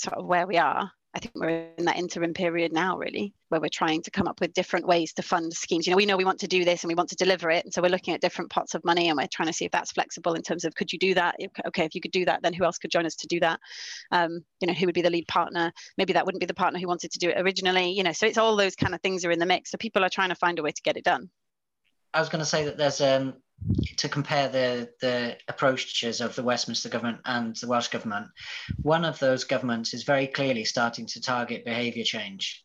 [0.00, 3.60] sort of where we are I think we're in that interim period now, really, where
[3.60, 5.86] we're trying to come up with different ways to fund schemes.
[5.86, 7.64] You know, we know we want to do this and we want to deliver it.
[7.64, 9.72] And so we're looking at different pots of money and we're trying to see if
[9.72, 11.36] that's flexible in terms of could you do that?
[11.66, 13.58] Okay, if you could do that, then who else could join us to do that?
[14.12, 15.72] Um, you know, who would be the lead partner?
[15.96, 17.90] Maybe that wouldn't be the partner who wanted to do it originally.
[17.90, 19.70] You know, so it's all those kind of things are in the mix.
[19.70, 21.30] So people are trying to find a way to get it done.
[22.12, 23.34] I was going to say that there's um,
[23.98, 28.28] to compare the the approaches of the Westminster government and the Welsh government.
[28.82, 32.64] One of those governments is very clearly starting to target behaviour change,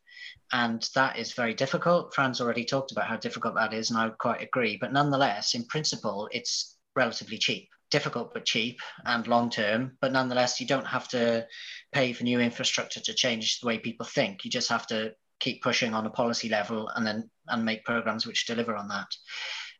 [0.51, 2.13] and that is very difficult.
[2.13, 4.77] Fran's already talked about how difficult that is, and I quite agree.
[4.77, 7.69] But nonetheless, in principle, it's relatively cheap.
[7.89, 11.45] Difficult but cheap and long term, but nonetheless, you don't have to
[11.91, 14.43] pay for new infrastructure to change the way people think.
[14.43, 18.25] You just have to keep pushing on a policy level and then and make programs
[18.25, 19.07] which deliver on that.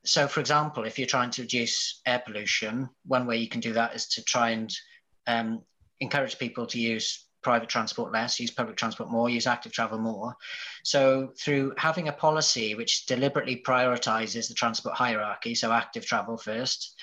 [0.05, 3.73] So, for example, if you're trying to reduce air pollution, one way you can do
[3.73, 4.73] that is to try and
[5.27, 5.61] um,
[6.01, 10.35] encourage people to use private transport less, use public transport more, use active travel more.
[10.83, 16.99] So, through having a policy which deliberately prioritizes the transport hierarchy, so active travel first,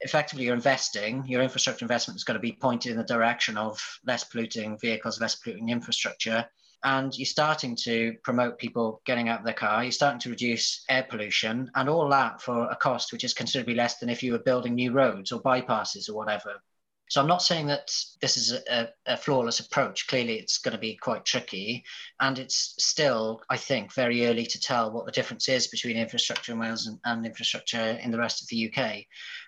[0.00, 3.78] effectively you're investing, your infrastructure investment is going to be pointed in the direction of
[4.06, 6.46] less polluting vehicles, less polluting infrastructure
[6.84, 9.82] and you're starting to promote people getting out of their car.
[9.82, 13.74] You're starting to reduce air pollution, and all that for a cost which is considerably
[13.74, 16.62] less than if you were building new roads or bypasses or whatever.
[17.10, 20.06] So I'm not saying that this is a, a, flawless approach.
[20.08, 21.84] Clearly, it's going to be quite tricky,
[22.20, 26.52] and it's still, I think, very early to tell what the difference is between infrastructure
[26.52, 29.04] in Wales and, and infrastructure in the rest of the UK.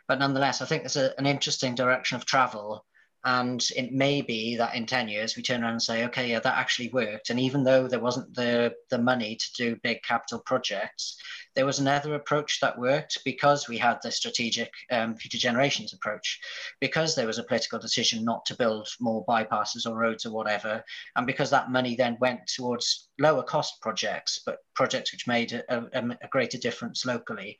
[0.08, 2.86] But nonetheless, I think there's a, an interesting direction of travel
[3.24, 6.40] and it may be that in 10 years we turn around and say, okay, yeah,
[6.40, 7.28] that actually worked.
[7.28, 11.20] And even though there wasn't the, the money to do big capital projects,
[11.54, 16.40] there was another approach that worked because we had the strategic um, future generations approach,
[16.80, 20.82] because there was a political decision not to build more bypasses or roads or whatever.
[21.16, 25.76] And because that money then went towards lower cost projects, but projects which made a,
[25.92, 27.58] a, a greater difference locally.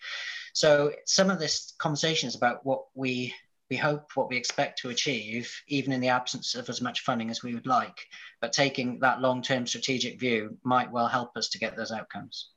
[0.54, 3.34] So some of this conversation is about what we
[3.70, 7.30] we hope what we expect to achieve, even in the absence of as much funding
[7.30, 8.06] as we would like.
[8.40, 12.50] But taking that long term strategic view might well help us to get those outcomes.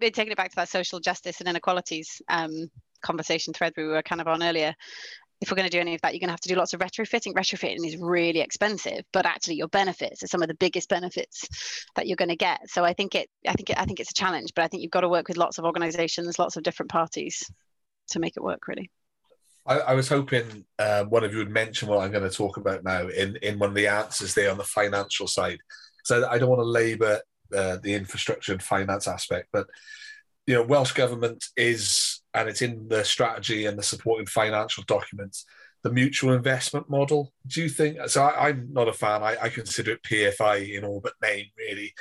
[0.00, 2.70] Taking it back to that social justice and inequalities um,
[3.00, 4.74] conversation thread we were kind of on earlier,
[5.40, 6.74] if we're going to do any of that, you're going to have to do lots
[6.74, 7.34] of retrofitting.
[7.34, 11.46] Retrofitting is really expensive, but actually your benefits are some of the biggest benefits
[11.96, 12.68] that you're going to get.
[12.70, 14.82] So I think it, I think it, I think it's a challenge, but I think
[14.82, 17.50] you've got to work with lots of organisations, lots of different parties
[18.08, 18.68] to make it work.
[18.68, 18.90] Really.
[19.66, 22.56] I, I was hoping uh, one of you would mention what I'm going to talk
[22.56, 25.58] about now in, in one of the answers there on the financial side.
[26.04, 27.20] So I don't want to labour
[27.54, 29.66] uh, the infrastructure and finance aspect, but
[30.46, 35.46] you know, Welsh government is, and it's in the strategy and the supporting financial documents,
[35.82, 37.32] the mutual investment model.
[37.46, 37.98] Do you think?
[38.08, 39.22] So I, am not a fan.
[39.22, 41.94] I, I, consider it PFI in all but name, really.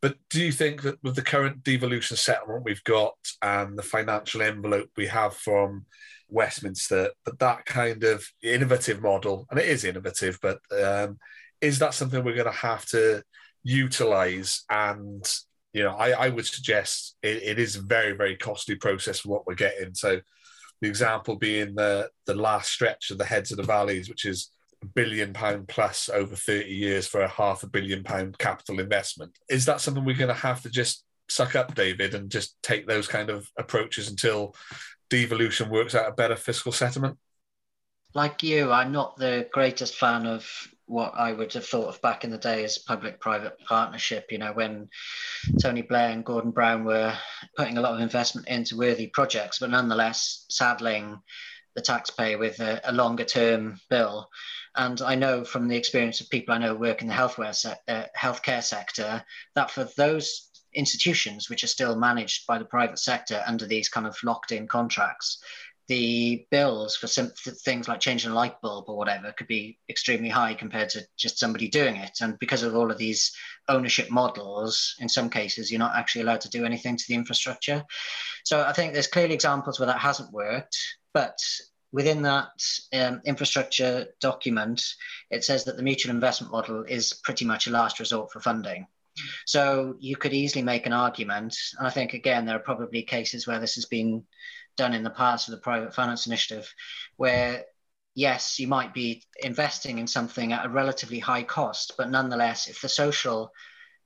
[0.00, 4.42] But do you think that with the current devolution settlement we've got and the financial
[4.42, 5.86] envelope we have from
[6.30, 11.18] Westminster, but that kind of innovative model, and it is innovative, but um,
[11.60, 13.22] is that something we're going to have to
[13.62, 14.64] utilize?
[14.70, 15.24] And
[15.72, 19.28] you know, I, I would suggest it, it is a very, very costly process for
[19.28, 19.94] what we're getting.
[19.94, 20.20] So,
[20.80, 24.50] the example being the the last stretch of the heads of the valleys, which is
[24.82, 29.38] a billion pound plus over 30 years for a half a billion pound capital investment.
[29.48, 32.86] Is that something we're going to have to just suck up, David, and just take
[32.86, 34.54] those kind of approaches until
[35.10, 37.18] devolution works out a better fiscal settlement?
[38.14, 40.50] Like you, I'm not the greatest fan of
[40.86, 44.32] what I would have thought of back in the day as public-private partnership.
[44.32, 44.88] You know, when
[45.62, 47.14] Tony Blair and Gordon Brown were
[47.56, 51.20] putting a lot of investment into worthy projects, but nonetheless saddling
[51.76, 54.28] the taxpayer with a, a longer-term bill.
[54.74, 57.74] And I know from the experience of people I know work in the healthcare, se-
[57.86, 63.42] uh, healthcare sector that for those institutions which are still managed by the private sector
[63.46, 65.42] under these kind of locked in contracts
[65.90, 67.32] the bills for some
[67.64, 71.36] things like changing a light bulb or whatever could be extremely high compared to just
[71.36, 72.18] somebody doing it.
[72.20, 73.32] And because of all of these
[73.68, 77.84] ownership models in some cases you're not actually allowed to do anything to the infrastructure.
[78.44, 80.78] So i think there's clearly examples where that hasn't worked
[81.12, 81.36] but
[81.90, 82.50] within that
[82.92, 84.80] um, infrastructure document
[85.32, 88.86] it says that the mutual investment model is pretty much a last resort for funding
[89.46, 93.46] so you could easily make an argument, and I think again there are probably cases
[93.46, 94.24] where this has been
[94.76, 96.72] done in the past with the private finance initiative,
[97.16, 97.64] where
[98.14, 102.80] yes, you might be investing in something at a relatively high cost, but nonetheless, if
[102.80, 103.50] the social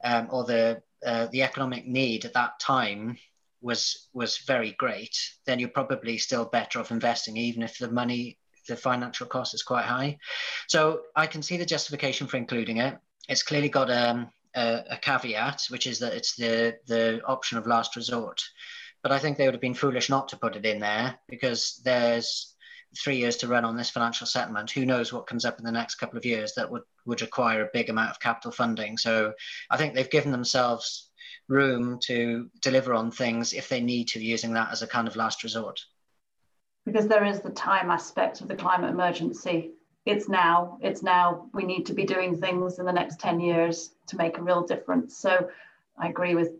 [0.02, 3.18] um, or the uh, the economic need at that time
[3.60, 8.38] was was very great, then you're probably still better off investing, even if the money,
[8.68, 10.18] the financial cost is quite high.
[10.68, 12.98] So I can see the justification for including it.
[13.28, 17.66] It's clearly got um, a, a caveat, which is that it's the the option of
[17.66, 18.42] last resort.
[19.02, 21.80] But I think they would have been foolish not to put it in there because
[21.84, 22.54] there's
[22.96, 24.70] three years to run on this financial settlement.
[24.70, 27.62] Who knows what comes up in the next couple of years that would, would require
[27.62, 28.96] a big amount of capital funding.
[28.96, 29.32] So
[29.70, 31.10] I think they've given themselves
[31.48, 35.16] room to deliver on things if they need to, using that as a kind of
[35.16, 35.80] last resort.
[36.86, 39.72] Because there is the time aspect of the climate emergency.
[40.06, 41.48] It's now, it's now.
[41.54, 44.62] We need to be doing things in the next 10 years to make a real
[44.62, 45.16] difference.
[45.16, 45.48] So
[45.98, 46.52] I agree with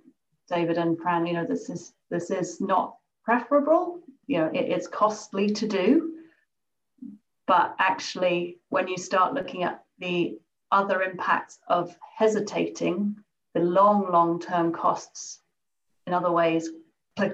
[0.48, 4.00] David and Fran, you know, this is this is not preferable.
[4.26, 6.12] You know, it, it's costly to do.
[7.46, 10.38] But actually, when you start looking at the
[10.70, 13.16] other impacts of hesitating,
[13.54, 15.40] the long, long term costs
[16.07, 16.70] in other ways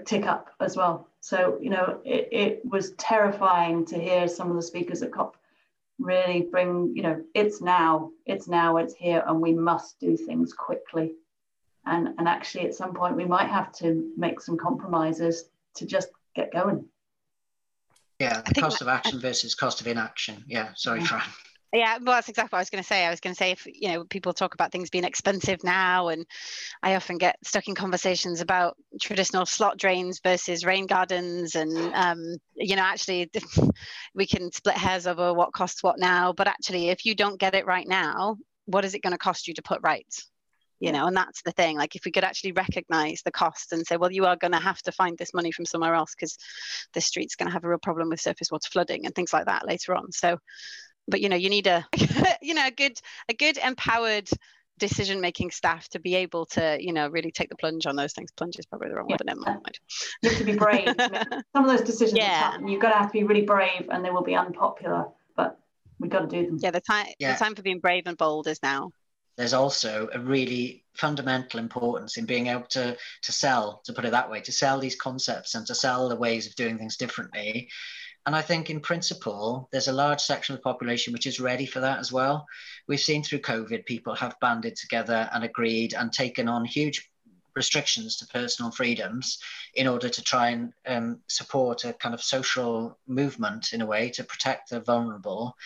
[0.05, 1.09] tick up as well.
[1.21, 5.37] So, you know, it, it was terrifying to hear some of the speakers at COP
[6.01, 10.53] really bring, you know, it's now, it's now, it's here, and we must do things
[10.53, 11.13] quickly.
[11.87, 15.45] And, and actually, at some point, we might have to make some compromises
[15.77, 16.87] to just get going.
[18.19, 20.45] Yeah, the cost that, of action versus cost of inaction.
[20.47, 21.23] Yeah, sorry, Fran.
[21.73, 23.07] Yeah, well, that's exactly what I was going to say.
[23.07, 26.09] I was going to say, if you know, people talk about things being expensive now,
[26.09, 26.27] and
[26.83, 32.37] I often get stuck in conversations about traditional slot drains versus rain gardens, and um,
[32.57, 33.31] you know, actually,
[34.15, 36.33] we can split hairs over what costs what now.
[36.33, 39.47] But actually, if you don't get it right now, what is it going to cost
[39.47, 40.07] you to put right?
[40.81, 43.87] you know and that's the thing like if we could actually recognize the cost and
[43.87, 46.39] say well you are going to have to find this money from somewhere else because
[46.95, 49.45] this street's going to have a real problem with surface water flooding and things like
[49.45, 50.39] that later on so
[51.11, 51.87] but you know you need a
[52.43, 54.29] you know a good a good empowered
[54.79, 58.13] decision making staff to be able to you know really take the plunge on those
[58.13, 59.15] things plunge is probably the wrong yeah.
[59.15, 59.79] word but never mind
[60.23, 60.89] you have to be brave
[61.55, 62.57] some of those decisions yeah.
[62.67, 65.59] you've got to have to be really brave and they will be unpopular but
[65.99, 67.35] we've got to do them yeah the time yeah.
[67.35, 68.91] the time for being brave and bold is now
[69.41, 74.11] there's also a really fundamental importance in being able to to sell, to put it
[74.11, 77.71] that way, to sell these concepts and to sell the ways of doing things differently.
[78.27, 81.67] And I think in principle, there's a large section of the population which is ready
[81.67, 82.47] for that as well.
[82.87, 87.11] We've seen through COVID, people have banded together and agreed and taken on huge
[87.55, 89.39] restrictions to personal freedoms
[89.75, 94.11] in order to try and um, support a kind of social movement in a way
[94.11, 95.57] to protect the vulnerable.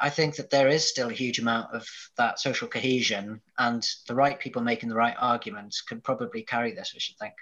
[0.00, 4.14] I think that there is still a huge amount of that social cohesion, and the
[4.14, 7.34] right people making the right arguments could probably carry this, I should think.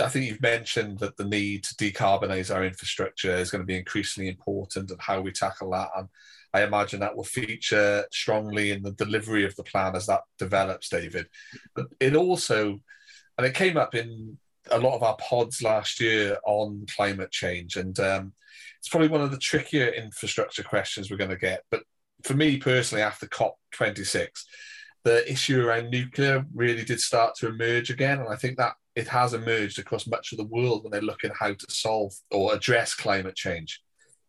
[0.00, 3.78] I think you've mentioned that the need to decarbonise our infrastructure is going to be
[3.78, 5.90] increasingly important and how we tackle that.
[5.96, 6.08] And
[6.52, 10.88] I imagine that will feature strongly in the delivery of the plan as that develops,
[10.88, 11.26] David.
[11.74, 12.80] But it also,
[13.38, 14.38] and it came up in
[14.70, 17.76] a lot of our pods last year on climate change.
[17.76, 18.32] And um,
[18.78, 21.62] it's probably one of the trickier infrastructure questions we're going to get.
[21.70, 21.84] But
[22.24, 24.28] for me personally, after COP26,
[25.04, 28.20] the issue around nuclear really did start to emerge again.
[28.20, 31.32] And I think that it has emerged across much of the world when they're looking
[31.38, 33.80] how to solve or address climate change.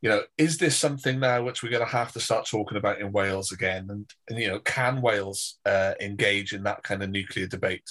[0.01, 2.99] You know, is this something now which we're going to have to start talking about
[2.99, 3.87] in Wales again?
[3.89, 7.89] And, and you know, can Wales uh, engage in that kind of nuclear debate?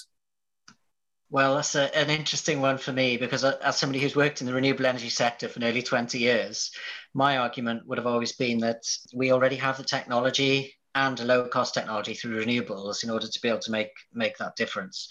[1.30, 4.52] Well, that's a, an interesting one for me because as somebody who's worked in the
[4.52, 6.70] renewable energy sector for nearly 20 years,
[7.14, 11.74] my argument would have always been that we already have the technology and low cost
[11.74, 15.08] technology through renewables in order to be able to make make that difference.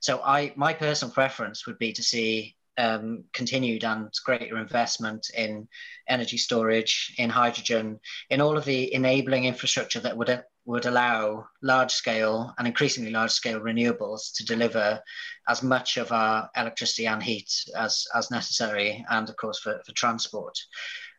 [0.00, 5.68] So I my personal preference would be to see um, continued and greater investment in
[6.08, 11.90] energy storage, in hydrogen, in all of the enabling infrastructure that would would allow large
[11.90, 15.00] scale and increasingly large scale renewables to deliver
[15.48, 19.92] as much of our electricity and heat as, as necessary, and of course for, for
[19.92, 20.56] transport.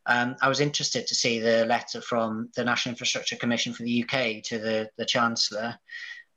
[0.05, 4.03] Um, I was interested to see the letter from the National Infrastructure Commission for the
[4.03, 5.77] UK to the, the Chancellor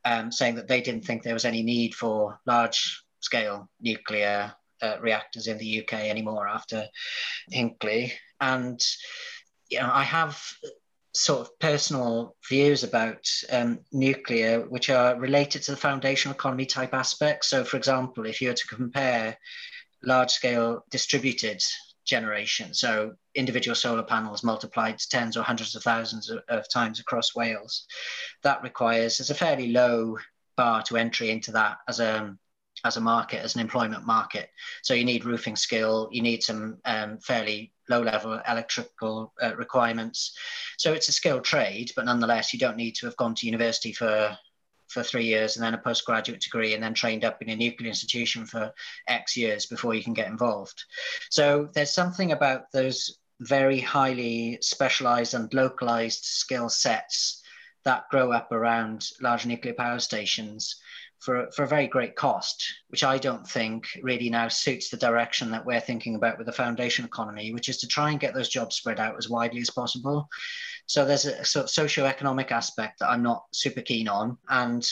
[0.04, 4.96] um, saying that they didn't think there was any need for large scale nuclear uh,
[5.00, 6.86] reactors in the UK anymore after
[7.52, 8.12] Hinkley.
[8.40, 8.80] And
[9.68, 10.40] you know, I have
[11.14, 16.94] sort of personal views about um, nuclear, which are related to the foundational economy type
[16.94, 17.48] aspects.
[17.48, 19.36] So, for example, if you were to compare
[20.04, 21.60] large scale distributed
[22.04, 27.34] generation, so individual solar panels multiplied tens or hundreds of thousands of, of times across
[27.34, 27.86] Wales,
[28.42, 30.18] that requires, there's a fairly low
[30.56, 32.36] bar to entry into that as a
[32.84, 34.50] as a market, as an employment market.
[34.82, 40.36] So you need roofing skill, you need some um, fairly low level electrical uh, requirements.
[40.76, 43.92] So it's a skilled trade, but nonetheless, you don't need to have gone to university
[43.92, 44.36] for
[44.88, 47.88] for three years and then a postgraduate degree and then trained up in a nuclear
[47.88, 48.72] institution for
[49.08, 50.84] X years before you can get involved.
[51.28, 57.42] So there's something about those very highly specialized and localized skill sets
[57.84, 60.76] that grow up around large nuclear power stations
[61.20, 65.50] for, for a very great cost, which I don't think really now suits the direction
[65.50, 68.48] that we're thinking about with the foundation economy, which is to try and get those
[68.48, 70.28] jobs spread out as widely as possible.
[70.86, 74.38] So there's a sort of socio-economic aspect that I'm not super keen on.
[74.48, 74.86] And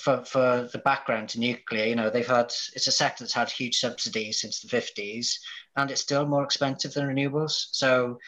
[0.00, 3.50] for, for the background to nuclear, you know, they've had, it's a sector that's had
[3.50, 5.38] huge subsidies since the 50s,
[5.76, 7.66] and it's still more expensive than renewables.
[7.72, 8.18] So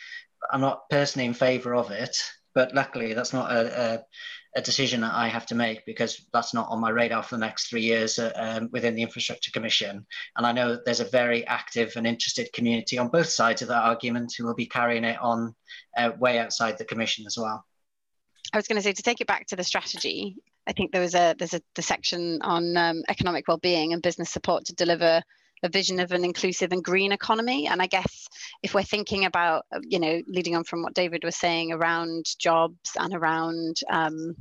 [0.50, 2.16] I'm not personally in favor of it,
[2.54, 4.04] but luckily that's not a, a
[4.56, 7.40] a decision that I have to make because that's not on my radar for the
[7.40, 10.06] next three years uh, um, within the Infrastructure Commission.
[10.34, 13.84] And I know there's a very active and interested community on both sides of that
[13.84, 15.54] argument who will be carrying it on
[15.96, 17.66] uh, way outside the Commission as well.
[18.50, 20.36] I was going to say to take it back to the strategy.
[20.66, 24.30] I think there was a there's a the section on um, economic well-being and business
[24.30, 25.22] support to deliver
[25.62, 27.66] a vision of an inclusive and green economy.
[27.66, 28.28] And I guess
[28.62, 32.26] if we're thinking about, uh, you know, leading on from what David was saying around
[32.38, 34.34] jobs and around, um,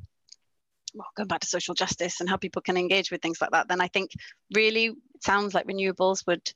[0.93, 3.67] well, going back to social justice and how people can engage with things like that,
[3.69, 4.11] then I think
[4.53, 6.51] really it sounds like renewables would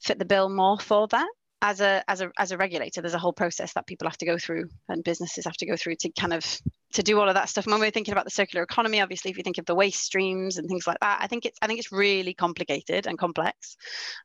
[0.00, 1.28] fit the bill more for that
[1.62, 4.26] as a as a as a regulator there's a whole process that people have to
[4.26, 6.44] go through and businesses have to go through to kind of
[6.92, 7.66] to do all of that stuff.
[7.66, 10.58] When we're thinking about the circular economy obviously if you think of the waste streams
[10.58, 13.76] and things like that i think it's i think it's really complicated and complex.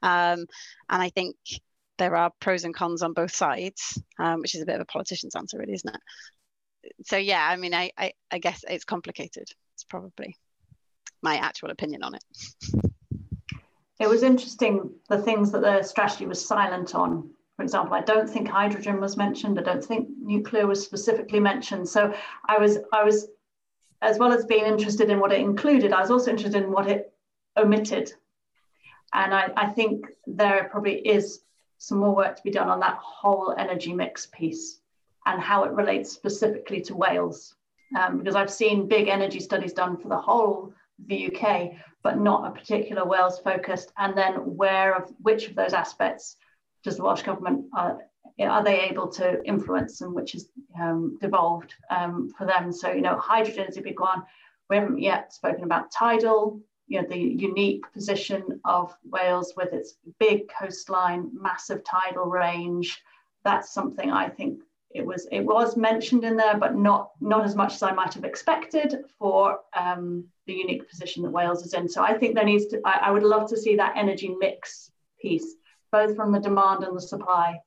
[0.01, 0.47] Um,
[0.89, 1.35] and i think
[1.99, 4.85] there are pros and cons on both sides um, which is a bit of a
[4.85, 6.01] politician's answer really isn't it?
[7.05, 9.47] So yeah i mean I, I i guess it's complicated.
[9.75, 10.35] It's probably
[11.21, 12.23] my actual opinion on it
[13.99, 17.29] it was interesting the things that the strategy was silent on.
[17.55, 19.59] For example, I don't think hydrogen was mentioned.
[19.59, 21.89] I don't think nuclear was specifically mentioned.
[21.89, 22.13] So
[22.47, 23.27] I was I was
[24.01, 26.87] as well as being interested in what it included, I was also interested in what
[26.87, 27.13] it
[27.57, 28.13] omitted.
[29.13, 31.41] And I, I think there probably is
[31.79, 34.79] some more work to be done on that whole energy mix piece
[35.25, 37.55] and how it relates specifically to Wales.
[37.97, 40.73] Um, because I've seen big energy studies done for the whole
[41.07, 41.71] the UK,
[42.07, 43.91] but not a particular Wales focused?
[43.97, 46.37] And then where of which of those aspects
[46.81, 47.95] does the Welsh government uh,
[48.39, 50.47] are they able to influence and which is
[50.79, 52.71] um, devolved um, for them?
[52.71, 54.23] So you know, hydrogen is a big one.
[54.69, 56.61] We haven't yet spoken about tidal.
[56.87, 63.03] You know, the unique position of Wales with its big coastline, massive tidal range.
[63.43, 64.61] That's something I think
[64.91, 68.13] it was it was mentioned in there, but not not as much as I might
[68.13, 71.89] have expected for um, the unique position that Wales is in.
[71.89, 74.91] So I think there needs to, I, I, would love to see that energy mix
[75.21, 75.55] piece,
[75.91, 77.59] both from the demand and the supply,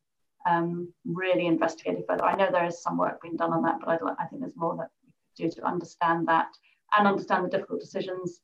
[0.49, 2.25] um, really investigated further.
[2.25, 4.57] I know there is some work being done on that, but I'd, I think there's
[4.57, 5.13] more that we
[5.47, 6.49] could do to understand that
[6.97, 8.41] and understand the difficult decisions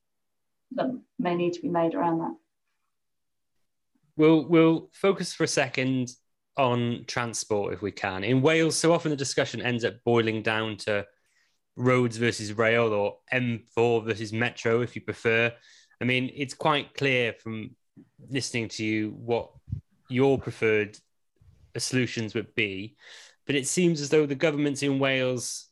[0.73, 0.87] that
[1.19, 2.35] may need to be made around that.
[4.17, 6.11] We'll, we'll focus for a second
[6.57, 8.25] on transport if we can.
[8.25, 11.07] In Wales, so often the discussion ends up boiling down to
[11.77, 15.53] roads versus rail or M4 versus metro, if you prefer.
[16.01, 17.77] I mean, it's quite clear from
[18.31, 19.51] listening to you what
[20.09, 20.99] your preferred
[21.77, 22.97] solutions would be.
[23.47, 25.69] But it seems as though the governments in Wales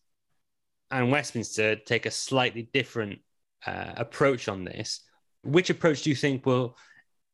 [0.90, 3.18] and Westminster take a slightly different
[3.66, 5.00] uh, approach on this.
[5.42, 6.76] Which approach do you think will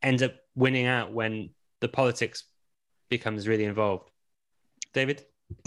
[0.03, 2.45] end up winning out when the politics
[3.11, 4.11] becomes really involved?
[4.95, 5.25] David?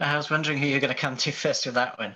[0.00, 2.12] I was wondering who you're going to come to first with that one.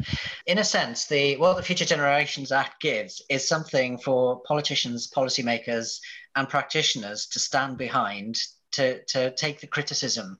[0.46, 6.00] In a sense, the what the Future Generations Act gives is something for politicians, policymakers,
[6.34, 8.36] and practitioners to stand behind
[8.72, 10.38] to, to take the criticism.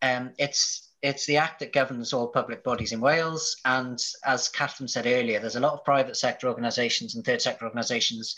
[0.00, 3.56] Um, it's it's the act that governs all public bodies in Wales.
[3.64, 7.64] And as Catherine said earlier, there's a lot of private sector organisations and third sector
[7.64, 8.36] organisations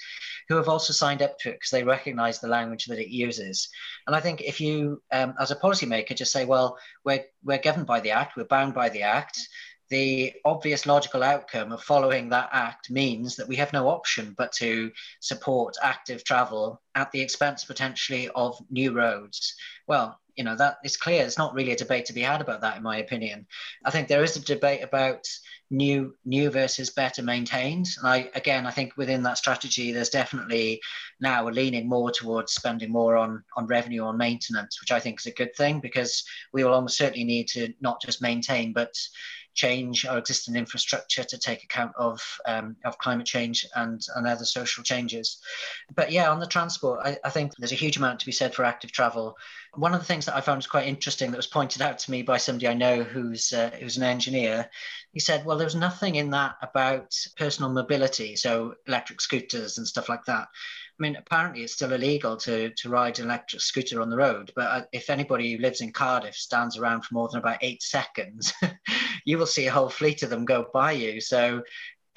[0.49, 3.69] who have also signed up to it because they recognise the language that it uses.
[4.07, 7.87] And I think if you, um, as a policymaker, just say, well, we're, we're governed
[7.87, 9.39] by the act, we're bound by the act,
[9.91, 14.51] the obvious logical outcome of following that act means that we have no option but
[14.53, 14.91] to
[15.21, 19.55] support active travel at the expense potentially of new roads.
[19.87, 22.61] Well, you know that is clear it's not really a debate to be had about
[22.61, 23.47] that in my opinion.
[23.85, 25.27] I think there is a debate about
[25.71, 27.87] new new versus better maintained.
[27.99, 30.81] And i again i think within that strategy there's definitely
[31.21, 35.21] now a leaning more towards spending more on on revenue on maintenance which i think
[35.21, 38.95] is a good thing because we will almost certainly need to not just maintain but
[39.55, 44.45] change our existing infrastructure to take account of um, of climate change and, and other
[44.45, 45.41] social changes.
[45.95, 48.55] But yeah, on the transport, I, I, think there's a huge amount to be said
[48.55, 49.37] for active travel.
[49.75, 52.11] One of the things that I found was quite interesting that was pointed out to
[52.11, 54.69] me by somebody I know who's uh, who's an engineer
[55.15, 60.09] he said, well, there's nothing in that about personal mobility, so electric scooters and stuff
[60.09, 60.49] like that.
[60.49, 64.53] I mean, apparently it's still illegal to, to ride an electric scooter on the road,
[64.57, 67.81] but uh, if anybody who lives in Cardiff stands around for more than about eight
[67.83, 68.53] seconds,
[69.25, 71.21] you will see a whole fleet of them go by you.
[71.21, 71.63] So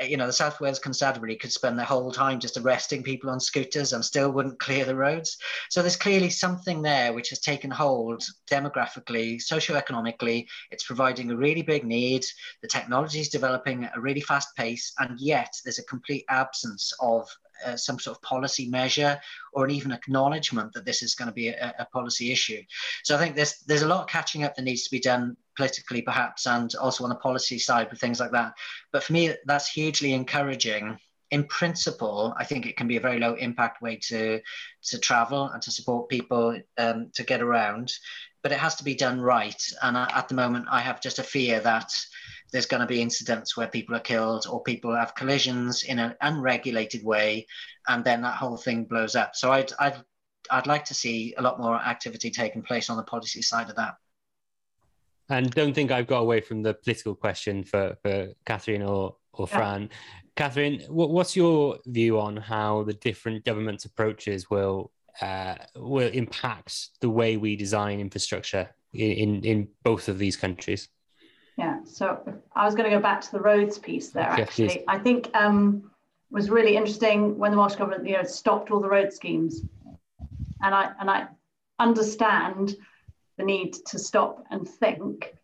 [0.05, 3.39] you know, the South Wales Constabulary could spend their whole time just arresting people on
[3.39, 5.37] scooters and still wouldn't clear the roads.
[5.69, 10.45] So there's clearly something there which has taken hold demographically, socioeconomically.
[10.69, 12.25] It's providing a really big need.
[12.61, 16.93] The technology is developing at a really fast pace, and yet there's a complete absence
[16.99, 17.27] of
[17.65, 19.19] uh, some sort of policy measure
[19.53, 22.61] or an even acknowledgement that this is going to be a, a, policy issue.
[23.03, 25.35] So I think there's there's a lot of catching up that needs to be done
[25.57, 28.53] politically, perhaps, and also on the policy side with things like that.
[28.93, 30.97] But for me, that's hugely encouraging.
[31.31, 34.39] In principle, I think it can be a very low impact way to
[34.89, 37.91] to travel and to support people um, to get around.
[38.43, 39.61] But it has to be done right.
[39.81, 41.91] And at the moment, I have just a fear that
[42.51, 46.15] there's going to be incidents where people are killed or people have collisions in an
[46.21, 47.45] unregulated way,
[47.89, 49.35] and then that whole thing blows up.
[49.35, 49.97] So I'd, I'd,
[50.49, 53.75] I'd like to see a lot more activity taking place on the policy side of
[53.75, 53.95] that.
[55.29, 59.47] And don't think I've got away from the political question for, for Catherine or, or
[59.47, 59.83] Fran.
[59.83, 59.87] Yeah.
[60.37, 66.89] Catherine, what, what's your view on how the different government's approaches will uh, will impact
[67.01, 70.89] the way we design infrastructure in, in, in both of these countries?
[71.57, 72.21] Yeah, so
[72.55, 74.29] I was going to go back to the roads piece there.
[74.29, 75.89] Actually, I think um,
[76.29, 79.61] was really interesting when the Welsh government, you know, stopped all the road schemes,
[80.61, 81.27] and I and I
[81.79, 82.75] understand
[83.37, 85.35] the need to stop and think.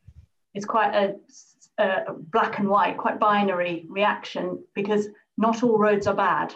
[0.54, 1.16] is quite a,
[1.78, 6.54] a black and white, quite binary reaction because not all roads are bad.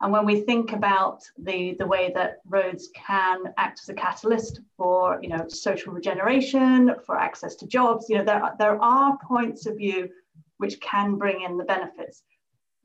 [0.00, 4.60] And when we think about the, the way that roads can act as a catalyst
[4.76, 9.66] for you know, social regeneration, for access to jobs, you know, there, there are points
[9.66, 10.08] of view
[10.58, 12.22] which can bring in the benefits.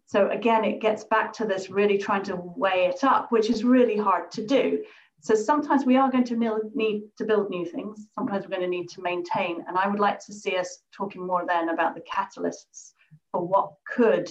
[0.05, 3.63] So again, it gets back to this really trying to weigh it up, which is
[3.63, 4.83] really hard to do.
[5.23, 8.07] So sometimes we are going to need to build new things.
[8.13, 9.63] Sometimes we're going to need to maintain.
[9.67, 12.91] And I would like to see us talking more then about the catalysts
[13.31, 14.29] for what could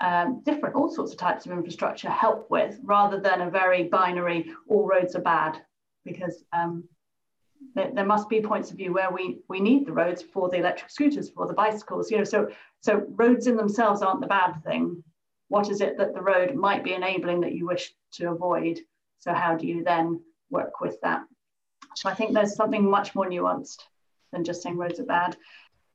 [0.00, 4.52] um, different, all sorts of types of infrastructure help with, rather than a very binary,
[4.68, 5.62] all roads are bad,
[6.04, 6.84] because um,
[7.74, 10.58] there, there, must be points of view where we, we need the roads for the
[10.58, 12.50] electric scooters, for the bicycles, you know, so,
[12.80, 15.02] so roads in themselves aren't the bad thing.
[15.48, 18.80] What is it that the road might be enabling that you wish to avoid?
[19.18, 21.22] So how do you then work with that?
[21.94, 23.82] So I think there's something much more nuanced
[24.32, 25.36] than just saying roads are bad.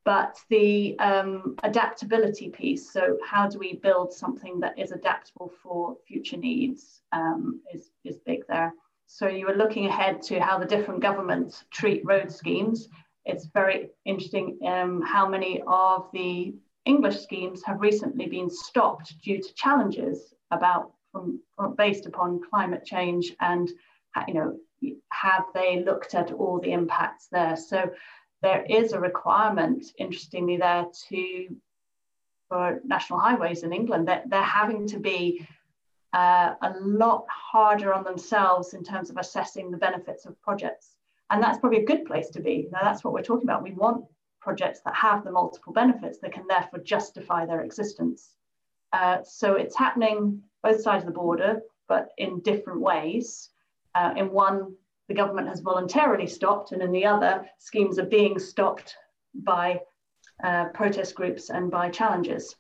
[0.04, 5.96] But the um, adaptability piece so how do we build something that is adaptable for
[6.08, 8.74] future needs um, is, is big there.
[9.06, 12.88] So you were looking ahead to how the different governments treat road schemes.
[13.26, 16.56] It's very interesting um, how many of the
[16.86, 22.86] english schemes have recently been stopped due to challenges about from, from based upon climate
[22.86, 23.70] change and
[24.28, 24.58] you know
[25.10, 27.92] have they looked at all the impacts there so
[28.42, 31.56] there is a requirement, interestingly, there to
[32.50, 35.48] for national highways in England that they're having to be
[36.14, 40.96] uh, a lot harder on themselves in terms of assessing the benefits of projects.
[41.30, 42.68] And that's probably a good place to be.
[42.70, 43.64] Now, that's what we're talking about.
[43.64, 44.04] We want
[44.42, 48.36] projects that have the multiple benefits that can therefore justify their existence.
[48.92, 53.50] Uh, so it's happening both sides of the border, but in different ways.
[53.94, 54.76] Uh, in one
[55.12, 58.96] the government has voluntarily stopped, and in the other, schemes are being stopped
[59.34, 59.82] by
[60.42, 62.56] uh, protest groups and by challenges.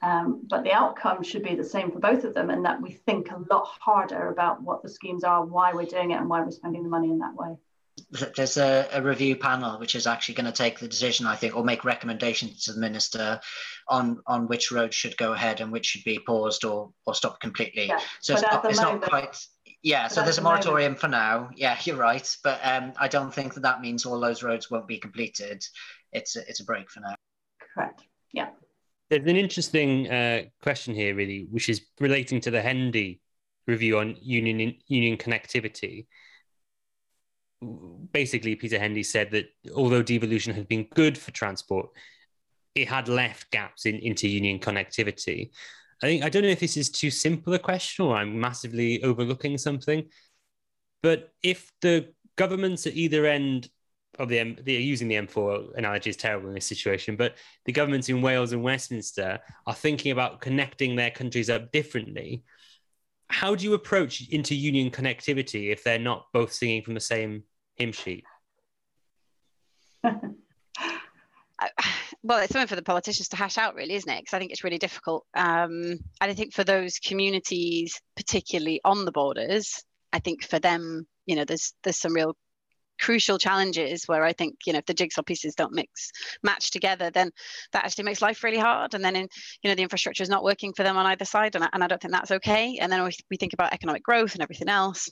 [0.00, 2.92] Um, but the outcome should be the same for both of them, and that we
[2.92, 6.40] think a lot harder about what the schemes are, why we're doing it, and why
[6.40, 7.56] we're spending the money in that way.
[8.10, 11.54] There's a, a review panel which is actually going to take the decision, I think,
[11.54, 13.38] or make recommendations to the minister
[13.86, 17.40] on on which roads should go ahead and which should be paused or or stopped
[17.40, 17.88] completely.
[17.88, 19.36] Yeah, so it's, not, it's not quite
[19.82, 21.50] yeah, so there's a moratorium for now.
[21.54, 24.88] Yeah, you're right, but um, I don't think that that means all those roads won't
[24.88, 25.64] be completed.
[26.12, 27.14] It's a, it's a break for now.
[27.74, 28.02] Correct.
[28.32, 28.48] Yeah.
[29.08, 33.20] There's an interesting uh, question here, really, which is relating to the Hendy
[33.66, 36.06] review on union union connectivity.
[38.12, 41.88] Basically, Peter Hendy said that although devolution had been good for transport,
[42.74, 45.50] it had left gaps in, into union connectivity.
[46.02, 49.02] I think I don't know if this is too simple a question or I'm massively
[49.02, 50.08] overlooking something.
[51.02, 53.68] But if the governments at either end
[54.18, 57.36] of the M, they're using the M4 analogy is terrible in this situation, but
[57.66, 62.42] the governments in Wales and Westminster are thinking about connecting their countries up differently.
[63.30, 67.44] How do you approach inter-union connectivity if they're not both singing from the same
[67.76, 68.24] hymn sheet?
[72.22, 74.20] well, it's something for the politicians to hash out, really, isn't it?
[74.20, 75.26] Because I think it's really difficult.
[75.34, 81.06] Um, and I think for those communities, particularly on the borders, I think for them,
[81.26, 82.36] you know, there's there's some real
[82.98, 86.10] crucial challenges where I think you know if the jigsaw pieces don't mix
[86.42, 87.30] match together, then
[87.72, 88.94] that actually makes life really hard.
[88.94, 89.28] And then in
[89.62, 91.84] you know the infrastructure is not working for them on either side, and I, and
[91.84, 92.78] I don't think that's okay.
[92.80, 95.10] And then we, we think about economic growth and everything else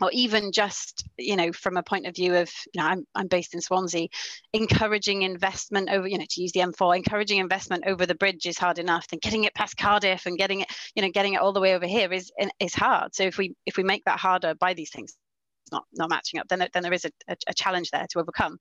[0.00, 3.28] or even just you know from a point of view of you know I'm, I'm
[3.28, 4.08] based in swansea
[4.52, 8.58] encouraging investment over you know to use the m4 encouraging investment over the bridge is
[8.58, 11.52] hard enough then getting it past cardiff and getting it you know getting it all
[11.52, 14.54] the way over here is is hard so if we if we make that harder
[14.54, 15.14] by these things
[15.74, 18.58] not not matching up, then then there is a, a, a challenge there to overcome.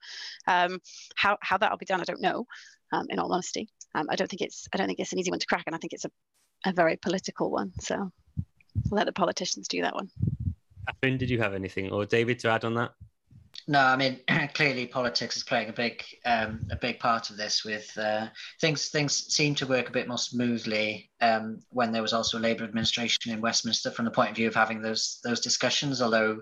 [0.47, 0.80] Um,
[1.16, 2.45] how how that'll be done, I don't know.
[2.91, 5.32] Um, in all honesty, um, I don't think it's I don't think it's an easy
[5.32, 6.11] one to crack, and I think it's a,
[6.66, 7.72] a very political one.
[7.80, 8.11] So
[8.91, 10.09] let the politicians do that one.
[10.88, 12.91] Catherine, did you have anything, or David, to add on that?
[13.68, 14.20] No, I mean
[14.53, 17.64] clearly politics is playing a big um, a big part of this.
[17.64, 18.28] With uh,
[18.59, 22.41] things things seem to work a bit more smoothly um, when there was also a
[22.41, 26.01] Labour administration in Westminster from the point of view of having those those discussions.
[26.01, 26.41] Although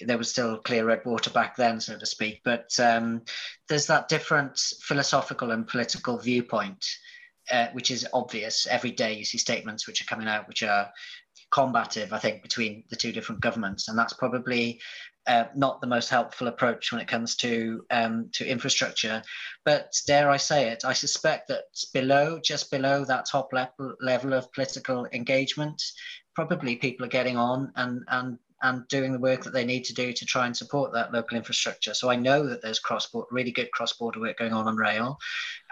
[0.00, 2.40] there was still clear red water back then, so to speak.
[2.44, 3.22] But um,
[3.68, 6.84] there's that different philosophical and political viewpoint,
[7.50, 8.66] uh, which is obvious.
[8.66, 10.90] Every day you see statements which are coming out, which are
[11.50, 14.80] combative, I think, between the two different governments, and that's probably
[15.26, 19.22] uh, not the most helpful approach when it comes to um, to infrastructure.
[19.64, 24.34] But dare I say it, I suspect that below, just below that top level level
[24.34, 25.82] of political engagement,
[26.34, 29.94] probably people are getting on and and and doing the work that they need to
[29.94, 31.94] do to try and support that local infrastructure.
[31.94, 35.18] So I know that there's cross really good cross border work going on on rail.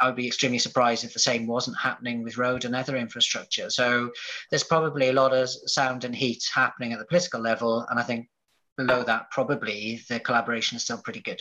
[0.00, 3.70] I would be extremely surprised if the same wasn't happening with road and other infrastructure.
[3.70, 4.10] So
[4.50, 8.02] there's probably a lot of sound and heat happening at the political level, and I
[8.02, 8.28] think
[8.76, 11.40] below that probably the collaboration is still pretty good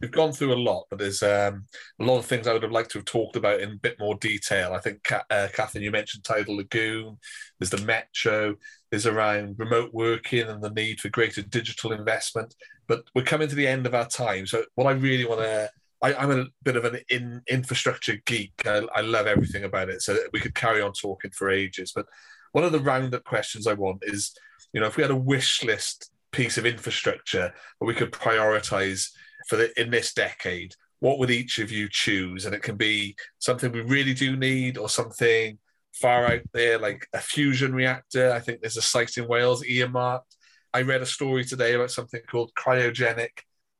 [0.00, 1.66] we've gone through a lot, but there's um,
[2.00, 3.98] a lot of things I would have liked to have talked about in a bit
[3.98, 4.72] more detail.
[4.72, 7.18] I think, uh, Catherine, you mentioned Tidal Lagoon,
[7.58, 8.56] there's the Metro,
[8.90, 12.54] there's around remote working and the need for greater digital investment.
[12.88, 14.46] But we're coming to the end of our time.
[14.46, 15.70] So, what I really want to
[16.02, 18.52] I, am a bit of an in, infrastructure geek.
[18.64, 20.02] I, I, love everything about it.
[20.02, 21.92] So we could carry on talking for ages.
[21.94, 22.06] But
[22.52, 24.32] one of the roundup questions I want is,
[24.72, 29.10] you know, if we had a wish list piece of infrastructure that we could prioritize
[29.48, 32.46] for the, in this decade, what would each of you choose?
[32.46, 35.58] And it can be something we really do need or something
[35.92, 38.32] far out there, like a fusion reactor.
[38.32, 40.36] I think there's a site in Wales earmarked.
[40.72, 43.30] I read a story today about something called cryogenic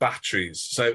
[0.00, 0.62] batteries.
[0.62, 0.94] So,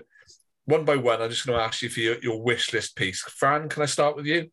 [0.66, 3.22] one by one, I'm just going to ask you for your, your wish list piece.
[3.22, 4.50] Fran, can I start with you?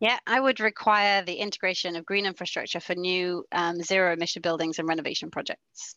[0.00, 4.78] Yeah, I would require the integration of green infrastructure for new um, zero emission buildings
[4.78, 5.96] and renovation projects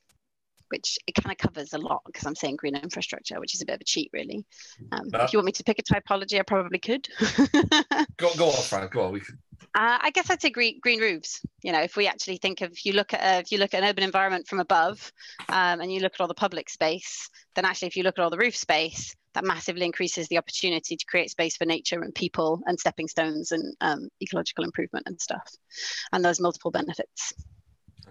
[0.70, 3.66] which it kind of covers a lot because I'm saying green infrastructure, which is a
[3.66, 4.46] bit of a cheat, really.
[4.92, 7.08] Um, if you want me to pick a typology, I probably could.
[8.18, 8.92] go, go on, Frank.
[8.92, 9.14] Go on.
[9.14, 9.22] We.
[9.76, 11.42] Uh, I guess I'd say green, green roofs.
[11.62, 13.74] You know, if we actually think of, if you look at uh, if you look
[13.74, 15.12] at an urban environment from above,
[15.50, 18.24] um, and you look at all the public space, then actually, if you look at
[18.24, 22.16] all the roof space, that massively increases the opportunity to create space for nature and
[22.16, 25.48] people and stepping stones and um, ecological improvement and stuff,
[26.12, 27.34] and there's multiple benefits.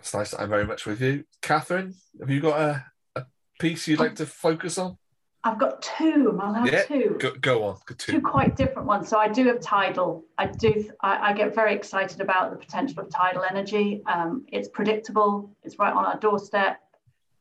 [0.07, 0.41] That's nice.
[0.41, 1.25] I'm very much with you.
[1.43, 2.85] Catherine, have you got a,
[3.17, 3.27] a
[3.59, 4.97] piece you'd like to focus on?
[5.43, 6.39] I've got two.
[6.41, 7.17] I'll have yeah, two.
[7.19, 7.79] Go, go on.
[7.89, 8.13] Two.
[8.13, 8.21] two.
[8.21, 9.09] quite different ones.
[9.09, 10.25] So I do have tidal.
[10.39, 10.89] I do.
[11.01, 14.03] I, I get very excited about the potential of tidal energy.
[14.07, 15.51] Um, it's predictable.
[15.65, 16.79] It's right on our doorstep.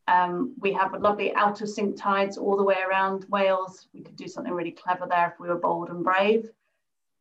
[0.08, 3.90] Um, we have lovely out of sync tides all the way around Wales.
[3.94, 6.50] We could do something really clever there if we were bold and brave.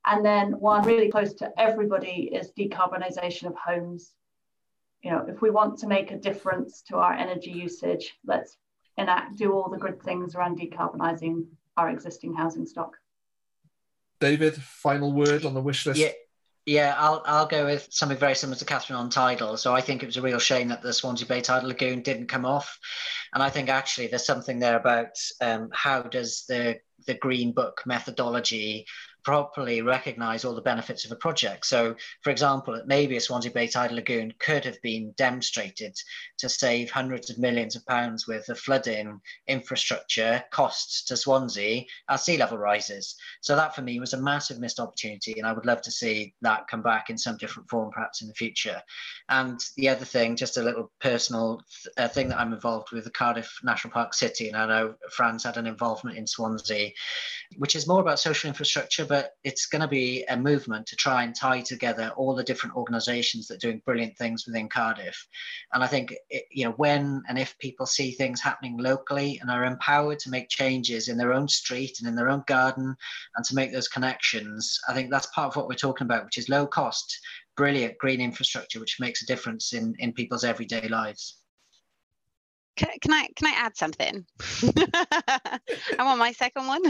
[0.06, 4.14] And then one really close to everybody is decarbonisation of homes
[5.04, 8.56] you know, if we want to make a difference to our energy usage, let's
[8.96, 11.44] enact, do all the good things around decarbonising
[11.76, 12.96] our existing housing stock.
[14.18, 16.00] David, final word on the wish list.
[16.00, 16.12] Yeah.
[16.66, 19.58] Yeah, I'll I'll go with something very similar to Catherine on tidal.
[19.58, 22.28] So I think it was a real shame that the Swansea Bay tidal lagoon didn't
[22.28, 22.78] come off,
[23.34, 25.10] and I think actually there's something there about
[25.42, 28.86] um, how does the the Green Book methodology
[29.24, 31.66] properly recognize all the benefits of a project.
[31.66, 35.96] So, for example, maybe a Swansea Bay tidal lagoon could have been demonstrated
[36.38, 42.24] to save hundreds of millions of pounds worth of flooding infrastructure costs to Swansea as
[42.24, 43.16] sea level rises.
[43.40, 46.34] So that for me was a massive missed opportunity, and I would love to see
[46.42, 48.80] that come back in some different form, perhaps in the future.
[49.28, 53.04] And the other thing, just a little personal th- uh, thing that I'm involved with
[53.04, 56.90] the Cardiff National Park City, and I know Fran's had an involvement in Swansea,
[57.56, 61.22] which is more about social infrastructure, but it's going to be a movement to try
[61.22, 65.26] and tie together all the different organisations that are doing brilliant things within Cardiff.
[65.72, 69.50] And I think, it, you know, when and if people see things happening locally and
[69.50, 72.96] are empowered to make changes in their own street and in their own garden
[73.36, 76.38] and to make those connections, I think that's part of what we're talking about, which
[76.38, 77.18] is low cost,
[77.56, 81.43] brilliant green infrastructure, which makes a difference in, in people's everyday lives.
[82.76, 84.24] Can, can I can I add something?
[85.98, 86.82] I want my second one.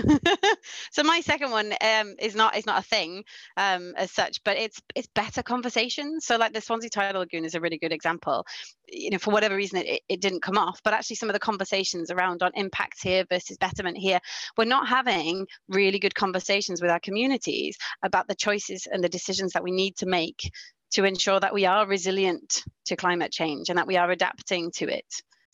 [0.91, 3.25] so my second one um, is not is not a thing
[3.57, 6.25] um, as such, but it's it's better conversations.
[6.25, 8.47] So like the Swansea Tidal Lagoon is a really good example.
[8.89, 11.41] You know, for whatever reason it, it didn't come off, but actually some of the
[11.41, 14.21] conversations around on impact here versus betterment here,
[14.57, 19.53] we're not having really good conversations with our communities about the choices and the decisions
[19.53, 20.51] that we need to make
[20.93, 24.87] to ensure that we are resilient to climate change and that we are adapting to
[24.87, 25.05] it.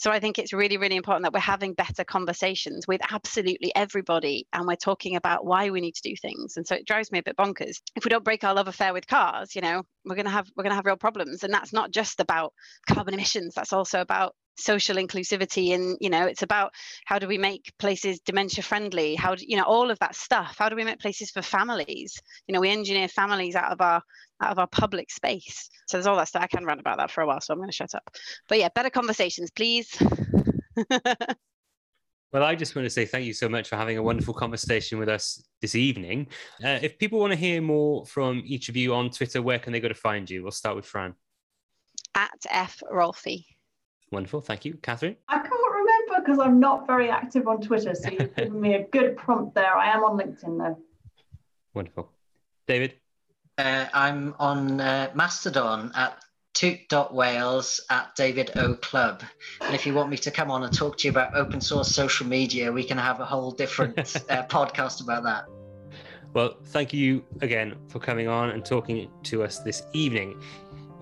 [0.01, 4.47] So I think it's really, really important that we're having better conversations with absolutely everybody
[4.51, 6.57] and we're talking about why we need to do things.
[6.57, 7.83] And so it drives me a bit bonkers.
[7.95, 10.63] If we don't break our love affair with cars, you know, we're gonna have we're
[10.63, 11.45] gonna have real problems.
[11.45, 12.55] And that's not just about
[12.89, 16.73] carbon emissions, that's also about social inclusivity and you know it's about
[17.07, 20.57] how do we make places dementia friendly how do you know all of that stuff
[20.59, 24.03] how do we make places for families you know we engineer families out of our
[24.41, 27.11] out of our public space so there's all that stuff i can rant about that
[27.11, 28.11] for a while so i'm going to shut up
[28.49, 29.97] but yeah better conversations please
[32.33, 35.01] Well, I just want to say thank you so much for having a wonderful conversation
[35.01, 36.29] with us this evening.
[36.63, 39.73] Uh, if people want to hear more from each of you on Twitter, where can
[39.73, 40.45] they go to find you?
[40.45, 41.15] We'll start with Fran.
[42.15, 43.47] at f rolfie
[44.13, 44.41] Wonderful.
[44.41, 44.75] Thank you.
[44.75, 45.17] Catherine?
[45.29, 47.95] I can't remember because I'm not very active on Twitter.
[47.95, 49.77] So you've given me a good prompt there.
[49.77, 50.79] I am on LinkedIn though.
[51.75, 52.13] Wonderful.
[52.67, 52.95] David?
[53.61, 56.17] Uh, I'm on uh, Mastodon at
[56.55, 59.23] toot.wales at David O Club.
[59.61, 61.95] And if you want me to come on and talk to you about open source
[61.95, 63.99] social media, we can have a whole different
[64.31, 65.45] uh, podcast about that.
[66.33, 70.41] Well, thank you again for coming on and talking to us this evening.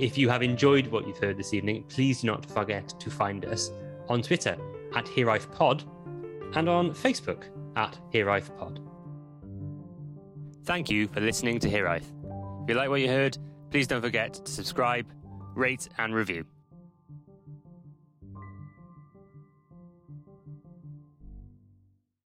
[0.01, 3.45] If you have enjoyed what you've heard this evening, please do not forget to find
[3.45, 3.71] us
[4.09, 4.57] on Twitter
[4.97, 5.85] at HereIfePod
[6.57, 7.45] and on Facebook
[7.77, 8.85] at HereIfePod.
[10.65, 12.03] Thank you for listening to Here
[12.69, 13.39] If you like what you heard,
[13.71, 15.07] please don't forget to subscribe,
[15.55, 16.45] rate, and review.